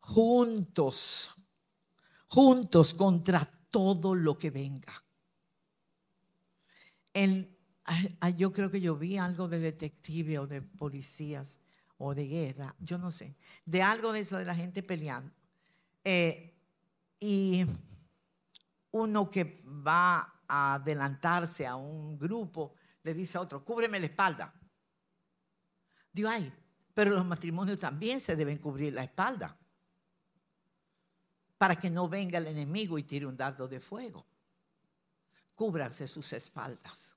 juntos, 0.09 1.31
juntos 2.29 2.95
contra 2.95 3.45
todo 3.71 4.15
lo 4.15 4.39
que 4.39 4.51
venga. 4.51 5.05
yo 8.37 8.53
creo 8.53 8.71
que 8.71 8.81
yo 8.81 8.97
vi 8.97 9.19
algo 9.19 9.49
de 9.49 9.59
detective 9.59 10.39
o 10.39 10.47
de 10.47 10.63
policías 10.63 11.59
o 11.99 12.15
de 12.15 12.27
guerra, 12.27 12.75
yo 12.79 12.97
no 12.97 13.11
sé, 13.11 13.37
de 13.65 13.83
algo 13.83 14.13
de 14.13 14.21
eso 14.21 14.39
de 14.39 14.45
la 14.45 14.55
gente 14.55 14.83
peleando. 14.83 15.33
Eh, 16.05 16.55
y 17.21 17.65
uno 18.93 19.29
que 19.29 19.63
va 19.67 20.43
a 20.47 20.75
adelantarse 20.75 21.67
a 21.67 21.77
un 21.77 22.19
grupo 22.19 22.75
le 23.03 23.15
dice 23.15 23.39
a 23.39 23.41
otro, 23.41 23.65
cúbreme 23.65 24.01
la 24.01 24.07
espalda. 24.07 24.55
Digo, 26.13 26.29
ay, 26.29 26.53
pero 26.95 27.11
los 27.11 27.25
matrimonios 27.25 27.79
también 27.79 28.21
se 28.21 28.37
deben 28.37 28.59
cubrir 28.59 28.93
la 28.93 29.05
espalda 29.05 29.57
para 31.57 31.77
que 31.77 31.91
no 31.91 32.09
venga 32.09 32.39
el 32.39 32.47
enemigo 32.47 32.99
y 32.99 33.03
tire 33.03 33.27
un 33.27 33.37
dardo 33.37 33.67
de 33.67 33.81
fuego. 33.81 34.25
Cúbranse 35.55 36.07
sus 36.07 36.33
espaldas. 36.33 37.17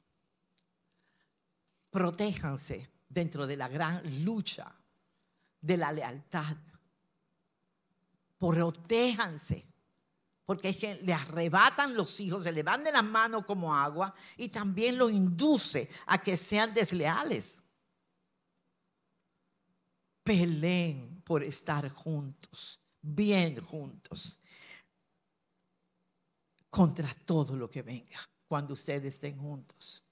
Protéjanse 1.91 2.89
dentro 3.13 3.45
de 3.45 3.57
la 3.57 3.67
gran 3.67 4.01
lucha 4.23 4.73
de 5.59 5.77
la 5.77 5.91
lealtad. 5.91 6.57
Protéjanse. 8.37 9.67
Porque 10.45 10.69
es 10.69 10.77
que 10.77 10.95
le 10.95 11.13
arrebatan 11.13 11.95
los 11.95 12.19
hijos, 12.19 12.43
se 12.43 12.51
le 12.51 12.63
van 12.63 12.83
de 12.83 12.91
las 12.91 13.03
manos 13.03 13.45
como 13.45 13.73
agua 13.75 14.13
y 14.35 14.49
también 14.49 14.97
lo 14.97 15.09
induce 15.09 15.89
a 16.07 16.21
que 16.21 16.35
sean 16.35 16.73
desleales. 16.73 17.63
Peleen 20.23 21.21
por 21.23 21.43
estar 21.43 21.89
juntos 21.89 22.81
bien 23.01 23.59
juntos 23.61 24.37
contra 26.69 27.11
todo 27.25 27.55
lo 27.55 27.69
que 27.69 27.81
venga 27.81 28.19
cuando 28.47 28.73
ustedes 28.73 29.15
estén 29.15 29.37
juntos. 29.37 30.03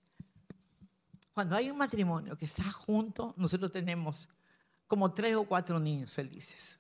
Cuando 1.39 1.56
hay 1.56 1.71
un 1.71 1.78
matrimonio 1.78 2.36
que 2.36 2.43
está 2.43 2.69
junto, 2.69 3.34
nosotros 3.38 3.71
tenemos 3.71 4.28
como 4.88 5.13
tres 5.13 5.38
o 5.38 5.45
cuatro 5.45 5.80
niños 5.80 6.12
felices. 6.12 6.78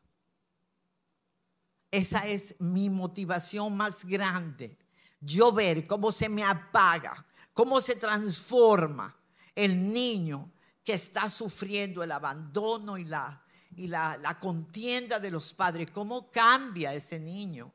Esa 1.89 2.27
es 2.27 2.57
mi 2.59 2.89
motivación 2.89 3.77
más 3.77 4.03
grande. 4.03 4.77
Yo 5.21 5.53
ver 5.53 5.87
cómo 5.87 6.11
se 6.11 6.27
me 6.27 6.43
apaga, 6.43 7.25
cómo 7.53 7.79
se 7.79 7.95
transforma 7.95 9.15
el 9.55 9.93
niño 9.93 10.51
que 10.83 10.91
está 10.91 11.29
sufriendo 11.29 12.03
el 12.03 12.11
abandono 12.11 12.97
y 12.97 13.05
la 13.05 13.41
y 13.77 13.87
la, 13.87 14.37
contienda 14.41 15.21
de 15.21 15.31
los 15.31 15.53
padres, 15.53 15.89
cómo 15.89 16.29
cambia 16.29 16.93
ese 16.93 17.17
niño. 17.17 17.73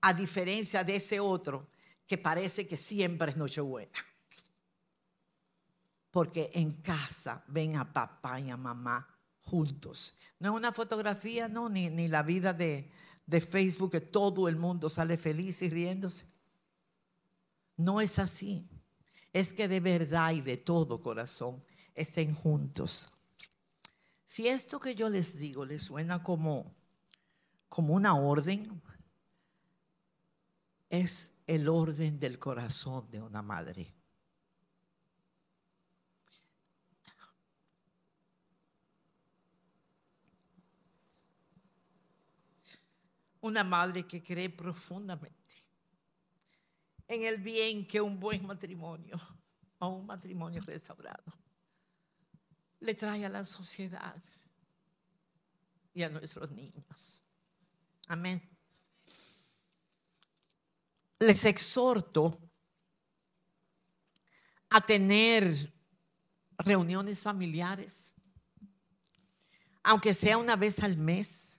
A 0.00 0.14
diferencia 0.14 0.82
de 0.82 0.96
ese 0.96 1.20
otro 1.20 1.68
que 2.06 2.16
parece 2.16 2.66
que 2.66 2.78
siempre 2.78 3.32
es 3.32 3.36
Nochebuena. 3.36 4.07
Porque 6.18 6.50
en 6.52 6.72
casa 6.82 7.44
ven 7.46 7.76
a 7.76 7.92
papá 7.92 8.40
y 8.40 8.50
a 8.50 8.56
mamá 8.56 9.06
juntos. 9.40 10.16
No 10.40 10.50
es 10.50 10.56
una 10.56 10.72
fotografía, 10.72 11.46
no, 11.46 11.68
ni, 11.68 11.90
ni 11.90 12.08
la 12.08 12.24
vida 12.24 12.52
de, 12.52 12.90
de 13.24 13.40
Facebook 13.40 13.92
que 13.92 14.00
todo 14.00 14.48
el 14.48 14.56
mundo 14.56 14.88
sale 14.88 15.16
feliz 15.16 15.62
y 15.62 15.70
riéndose. 15.70 16.26
No 17.76 18.00
es 18.00 18.18
así. 18.18 18.68
Es 19.32 19.54
que 19.54 19.68
de 19.68 19.78
verdad 19.78 20.32
y 20.32 20.40
de 20.40 20.56
todo 20.56 21.00
corazón 21.00 21.62
estén 21.94 22.34
juntos. 22.34 23.08
Si 24.26 24.48
esto 24.48 24.80
que 24.80 24.96
yo 24.96 25.08
les 25.08 25.38
digo 25.38 25.64
les 25.64 25.84
suena 25.84 26.20
como, 26.20 26.74
como 27.68 27.94
una 27.94 28.16
orden, 28.16 28.82
es 30.90 31.32
el 31.46 31.68
orden 31.68 32.18
del 32.18 32.40
corazón 32.40 33.08
de 33.08 33.22
una 33.22 33.40
madre. 33.40 33.94
Una 43.40 43.64
madre 43.64 44.06
que 44.06 44.22
cree 44.22 44.50
profundamente 44.50 45.54
en 47.06 47.24
el 47.24 47.38
bien 47.38 47.86
que 47.86 48.00
un 48.00 48.18
buen 48.18 48.46
matrimonio 48.46 49.18
o 49.78 49.88
un 49.88 50.06
matrimonio 50.06 50.60
restaurado 50.60 51.32
le 52.80 52.94
trae 52.94 53.24
a 53.24 53.28
la 53.28 53.44
sociedad 53.44 54.22
y 55.94 56.02
a 56.02 56.08
nuestros 56.08 56.50
niños. 56.50 57.22
Amén. 58.06 58.42
les 61.18 61.44
exhorto 61.44 62.38
a 64.70 64.80
tener 64.80 65.72
reuniones 66.58 67.20
familiares, 67.22 68.14
aunque 69.82 70.14
sea 70.14 70.36
una 70.38 70.54
vez 70.56 70.80
al 70.80 70.96
mes, 70.96 71.57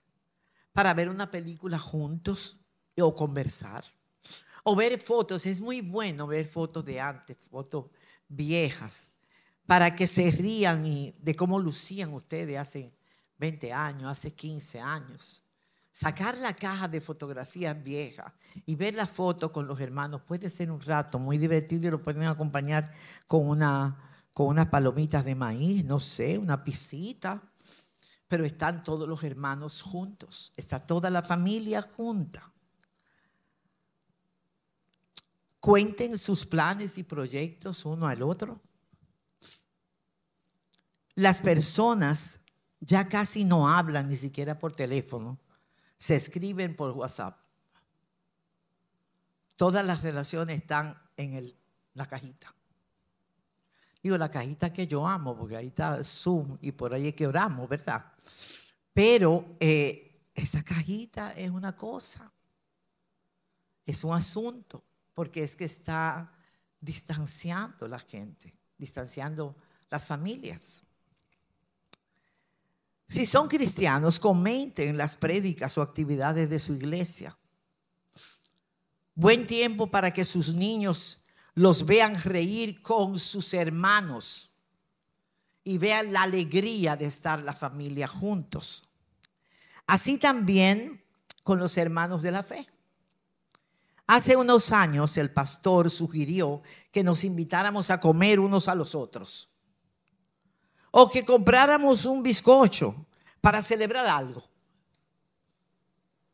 para 0.72 0.94
ver 0.94 1.08
una 1.08 1.30
película 1.30 1.78
juntos 1.78 2.60
o 2.98 3.14
conversar. 3.14 3.84
O 4.64 4.76
ver 4.76 4.98
fotos, 4.98 5.46
es 5.46 5.60
muy 5.60 5.80
bueno 5.80 6.26
ver 6.26 6.46
fotos 6.46 6.84
de 6.84 7.00
antes, 7.00 7.36
fotos 7.38 7.86
viejas, 8.28 9.10
para 9.66 9.94
que 9.94 10.06
se 10.06 10.30
rían 10.30 10.84
de 11.18 11.36
cómo 11.36 11.58
lucían 11.58 12.12
ustedes 12.12 12.58
hace 12.58 12.94
20 13.38 13.72
años, 13.72 14.10
hace 14.10 14.32
15 14.32 14.80
años. 14.80 15.42
Sacar 15.92 16.36
la 16.38 16.54
caja 16.54 16.86
de 16.86 17.00
fotografías 17.00 17.82
viejas 17.82 18.32
y 18.64 18.76
ver 18.76 18.94
la 18.94 19.06
foto 19.06 19.50
con 19.50 19.66
los 19.66 19.80
hermanos 19.80 20.22
puede 20.22 20.48
ser 20.48 20.70
un 20.70 20.80
rato 20.80 21.18
muy 21.18 21.36
divertido 21.36 21.88
y 21.88 21.90
lo 21.90 22.00
pueden 22.00 22.22
acompañar 22.24 22.92
con, 23.26 23.48
una, 23.48 23.98
con 24.32 24.46
unas 24.48 24.68
palomitas 24.68 25.24
de 25.24 25.34
maíz, 25.34 25.84
no 25.84 25.98
sé, 25.98 26.38
una 26.38 26.62
pisita. 26.62 27.42
Pero 28.30 28.44
están 28.44 28.84
todos 28.84 29.08
los 29.08 29.24
hermanos 29.24 29.82
juntos, 29.82 30.52
está 30.56 30.78
toda 30.78 31.10
la 31.10 31.20
familia 31.20 31.82
junta. 31.82 32.52
Cuenten 35.58 36.16
sus 36.16 36.46
planes 36.46 36.96
y 36.96 37.02
proyectos 37.02 37.84
uno 37.84 38.06
al 38.06 38.22
otro. 38.22 38.60
Las 41.16 41.40
personas 41.40 42.40
ya 42.78 43.08
casi 43.08 43.42
no 43.42 43.68
hablan 43.68 44.06
ni 44.06 44.14
siquiera 44.14 44.56
por 44.56 44.74
teléfono, 44.74 45.40
se 45.98 46.14
escriben 46.14 46.76
por 46.76 46.92
WhatsApp. 46.92 47.36
Todas 49.56 49.84
las 49.84 50.04
relaciones 50.04 50.60
están 50.60 50.96
en 51.16 51.52
la 51.94 52.06
cajita. 52.06 52.54
Digo, 54.02 54.16
la 54.16 54.30
cajita 54.30 54.72
que 54.72 54.86
yo 54.86 55.06
amo, 55.06 55.36
porque 55.36 55.56
ahí 55.56 55.66
está 55.68 56.02
Zoom 56.02 56.56
y 56.62 56.72
por 56.72 56.94
ahí 56.94 57.08
es 57.08 57.14
que 57.14 57.26
oramos, 57.26 57.68
¿verdad? 57.68 58.12
Pero 58.94 59.56
eh, 59.60 60.28
esa 60.34 60.62
cajita 60.62 61.32
es 61.32 61.50
una 61.50 61.76
cosa, 61.76 62.32
es 63.84 64.02
un 64.04 64.14
asunto 64.14 64.82
porque 65.12 65.42
es 65.42 65.54
que 65.54 65.66
está 65.66 66.32
distanciando 66.80 67.86
la 67.86 67.98
gente, 67.98 68.54
distanciando 68.78 69.54
las 69.90 70.06
familias. 70.06 70.82
Si 73.06 73.26
son 73.26 73.48
cristianos, 73.48 74.18
comenten 74.18 74.96
las 74.96 75.16
prédicas 75.16 75.76
o 75.76 75.82
actividades 75.82 76.48
de 76.48 76.58
su 76.58 76.74
iglesia. 76.74 77.36
Buen 79.14 79.46
tiempo 79.46 79.90
para 79.90 80.12
que 80.12 80.24
sus 80.24 80.54
niños 80.54 81.19
los 81.60 81.84
vean 81.84 82.18
reír 82.18 82.80
con 82.80 83.18
sus 83.18 83.52
hermanos 83.52 84.50
y 85.62 85.76
vean 85.76 86.10
la 86.10 86.22
alegría 86.22 86.96
de 86.96 87.04
estar 87.04 87.42
la 87.42 87.52
familia 87.52 88.08
juntos. 88.08 88.88
Así 89.86 90.16
también 90.16 91.04
con 91.44 91.58
los 91.58 91.76
hermanos 91.76 92.22
de 92.22 92.30
la 92.30 92.42
fe. 92.42 92.66
Hace 94.06 94.36
unos 94.36 94.72
años 94.72 95.18
el 95.18 95.30
pastor 95.34 95.90
sugirió 95.90 96.62
que 96.90 97.04
nos 97.04 97.24
invitáramos 97.24 97.90
a 97.90 98.00
comer 98.00 98.40
unos 98.40 98.66
a 98.66 98.74
los 98.74 98.94
otros. 98.94 99.50
O 100.92 101.10
que 101.10 101.26
compráramos 101.26 102.06
un 102.06 102.22
bizcocho 102.22 103.06
para 103.42 103.60
celebrar 103.60 104.06
algo. 104.06 104.42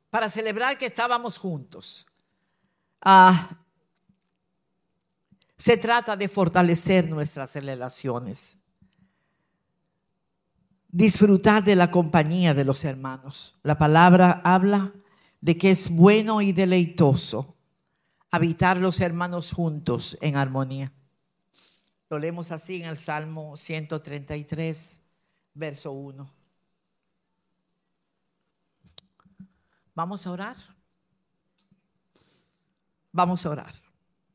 Para 0.09 0.31
celebrar 0.31 0.79
que 0.79 0.87
estábamos 0.87 1.37
juntos. 1.37 2.07
Ah, 3.03 3.66
se 5.57 5.77
trata 5.77 6.17
de 6.17 6.29
fortalecer 6.29 7.09
nuestras 7.09 7.55
relaciones. 7.55 8.59
Disfrutar 10.89 11.65
de 11.65 11.77
la 11.77 11.91
compañía 11.91 12.55
de 12.55 12.65
los 12.65 12.85
hermanos. 12.85 13.59
La 13.63 13.79
palabra 13.79 14.43
habla 14.45 14.93
de 15.41 15.57
que 15.57 15.71
es 15.71 15.91
bueno 15.91 16.43
y 16.43 16.53
deleitoso 16.53 17.57
habitar 18.31 18.77
los 18.77 19.01
hermanos 19.01 19.53
juntos 19.53 20.19
en 20.21 20.37
armonía. 20.37 20.93
Lo 22.09 22.19
leemos 22.19 22.53
así 22.53 22.77
en 22.77 22.89
el 22.89 22.99
Salmo 22.99 23.57
133, 23.57 25.01
verso 25.55 25.93
1. 25.93 26.31
Vamos 29.95 30.27
a 30.27 30.31
orar. 30.31 30.57
Vamos 33.11 33.47
a 33.47 33.51
orar. 33.51 33.75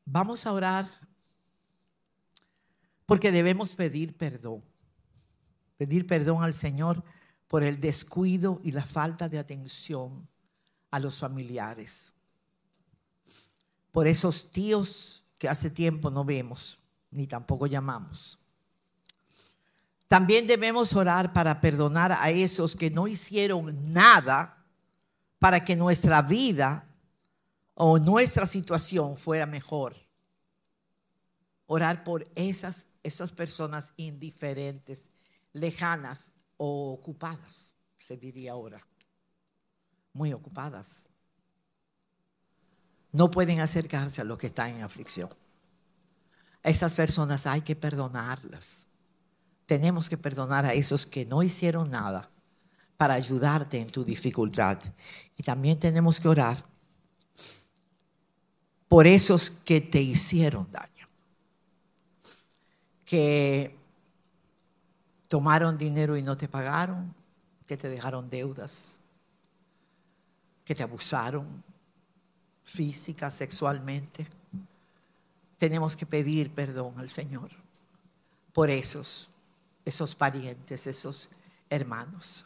Vamos 0.05 0.45
a 0.45 0.51
orar 0.51 1.00
porque 3.11 3.33
debemos 3.33 3.75
pedir 3.75 4.15
perdón. 4.15 4.63
Pedir 5.75 6.07
perdón 6.07 6.43
al 6.43 6.53
Señor 6.53 7.03
por 7.49 7.61
el 7.61 7.81
descuido 7.81 8.61
y 8.63 8.71
la 8.71 8.85
falta 8.85 9.27
de 9.27 9.37
atención 9.37 10.25
a 10.89 10.97
los 10.97 11.19
familiares 11.19 12.13
por 13.91 14.07
esos 14.07 14.49
tíos 14.49 15.25
que 15.37 15.49
hace 15.49 15.69
tiempo 15.69 16.09
no 16.09 16.23
vemos, 16.23 16.79
ni 17.09 17.27
tampoco 17.27 17.67
llamamos. 17.67 18.39
También 20.07 20.47
debemos 20.47 20.93
orar 20.93 21.33
para 21.33 21.59
perdonar 21.59 22.13
a 22.13 22.29
esos 22.29 22.77
que 22.77 22.89
no 22.89 23.09
hicieron 23.09 23.91
nada 23.91 24.57
para 25.37 25.61
que 25.65 25.75
nuestra 25.75 26.21
vida 26.21 26.87
o 27.73 27.99
nuestra 27.99 28.45
situación 28.45 29.17
fuera 29.17 29.45
mejor. 29.45 29.97
Orar 31.65 32.05
por 32.05 32.25
esas, 32.35 32.87
esas 33.03 33.31
personas 33.31 33.93
indiferentes, 33.97 35.09
lejanas 35.53 36.35
o 36.57 36.93
ocupadas, 36.93 37.75
se 37.97 38.17
diría 38.17 38.53
ahora. 38.53 38.85
Muy 40.13 40.33
ocupadas 40.33 41.07
no 43.11 43.29
pueden 43.29 43.59
acercarse 43.59 44.21
a 44.21 44.23
los 44.23 44.37
que 44.37 44.47
están 44.47 44.71
en 44.71 44.83
aflicción. 44.83 45.29
Esas 46.63 46.95
personas 46.95 47.45
hay 47.45 47.61
que 47.61 47.75
perdonarlas. 47.75 48.87
Tenemos 49.65 50.09
que 50.09 50.17
perdonar 50.17 50.65
a 50.65 50.73
esos 50.73 51.05
que 51.05 51.25
no 51.25 51.43
hicieron 51.43 51.89
nada 51.89 52.29
para 52.97 53.15
ayudarte 53.15 53.79
en 53.79 53.89
tu 53.89 54.03
dificultad. 54.03 54.77
Y 55.35 55.43
también 55.43 55.79
tenemos 55.79 56.19
que 56.19 56.27
orar 56.27 56.63
por 58.87 59.07
esos 59.07 59.49
que 59.49 59.81
te 59.81 60.01
hicieron 60.01 60.69
daño, 60.71 61.00
que 63.11 63.75
tomaron 65.27 65.77
dinero 65.77 66.15
y 66.15 66.21
no 66.21 66.37
te 66.37 66.47
pagaron, 66.47 67.13
que 67.67 67.75
te 67.75 67.89
dejaron 67.89 68.29
deudas, 68.29 69.01
que 70.63 70.73
te 70.73 70.81
abusaron, 70.81 71.61
física, 72.63 73.29
sexualmente, 73.29 74.25
tenemos 75.57 75.97
que 75.97 76.05
pedir 76.05 76.51
perdón 76.51 76.93
al 76.99 77.09
Señor 77.09 77.49
por 78.53 78.69
esos, 78.69 79.29
esos 79.83 80.15
parientes, 80.15 80.87
esos 80.87 81.27
hermanos. 81.69 82.45